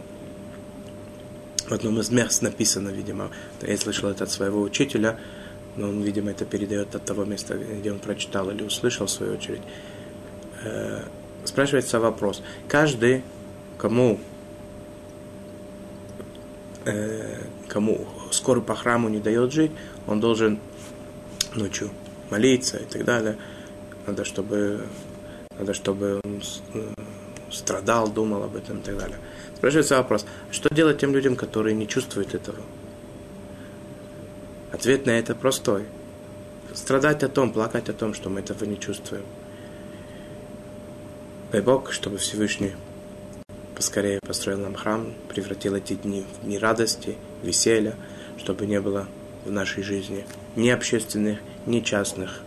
[1.68, 3.30] в одном из мест написано, видимо,
[3.62, 5.20] я слышал это от своего учителя,
[5.76, 9.34] но он, видимо, это передает от того места, где он прочитал или услышал, в свою
[9.34, 9.62] очередь.
[10.64, 11.04] Э,
[11.46, 12.42] спрашивается вопрос.
[12.68, 13.24] Каждый
[13.78, 14.20] кому,
[16.86, 19.72] э, кому скоро по храму не дает жить,
[20.08, 20.60] он должен
[21.56, 21.90] ночью
[22.30, 23.38] молиться и так далее.
[24.06, 24.86] Надо, чтобы,
[25.58, 26.42] надо, чтобы он
[26.74, 26.94] э,
[27.52, 29.18] страдал, думал об этом и так далее.
[29.56, 32.60] Спрашивается вопрос, что делать тем людям, которые не чувствуют этого?
[34.72, 35.86] Ответ на это простой.
[36.74, 39.24] Страдать о том, плакать о том, что мы этого не чувствуем.
[41.52, 42.74] Дай Бог, чтобы Всевышний
[43.76, 47.96] поскорее построил нам храм, превратил эти дни в дни радости, веселья,
[48.38, 49.08] чтобы не было
[49.46, 50.26] в нашей жизни
[50.56, 52.42] ни общественных, ни частных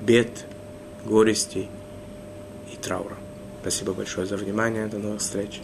[0.00, 0.46] бед,
[1.04, 1.68] горестей
[2.72, 3.16] и траура.
[3.60, 4.88] Спасибо большое за внимание.
[4.88, 5.60] До новых встреч.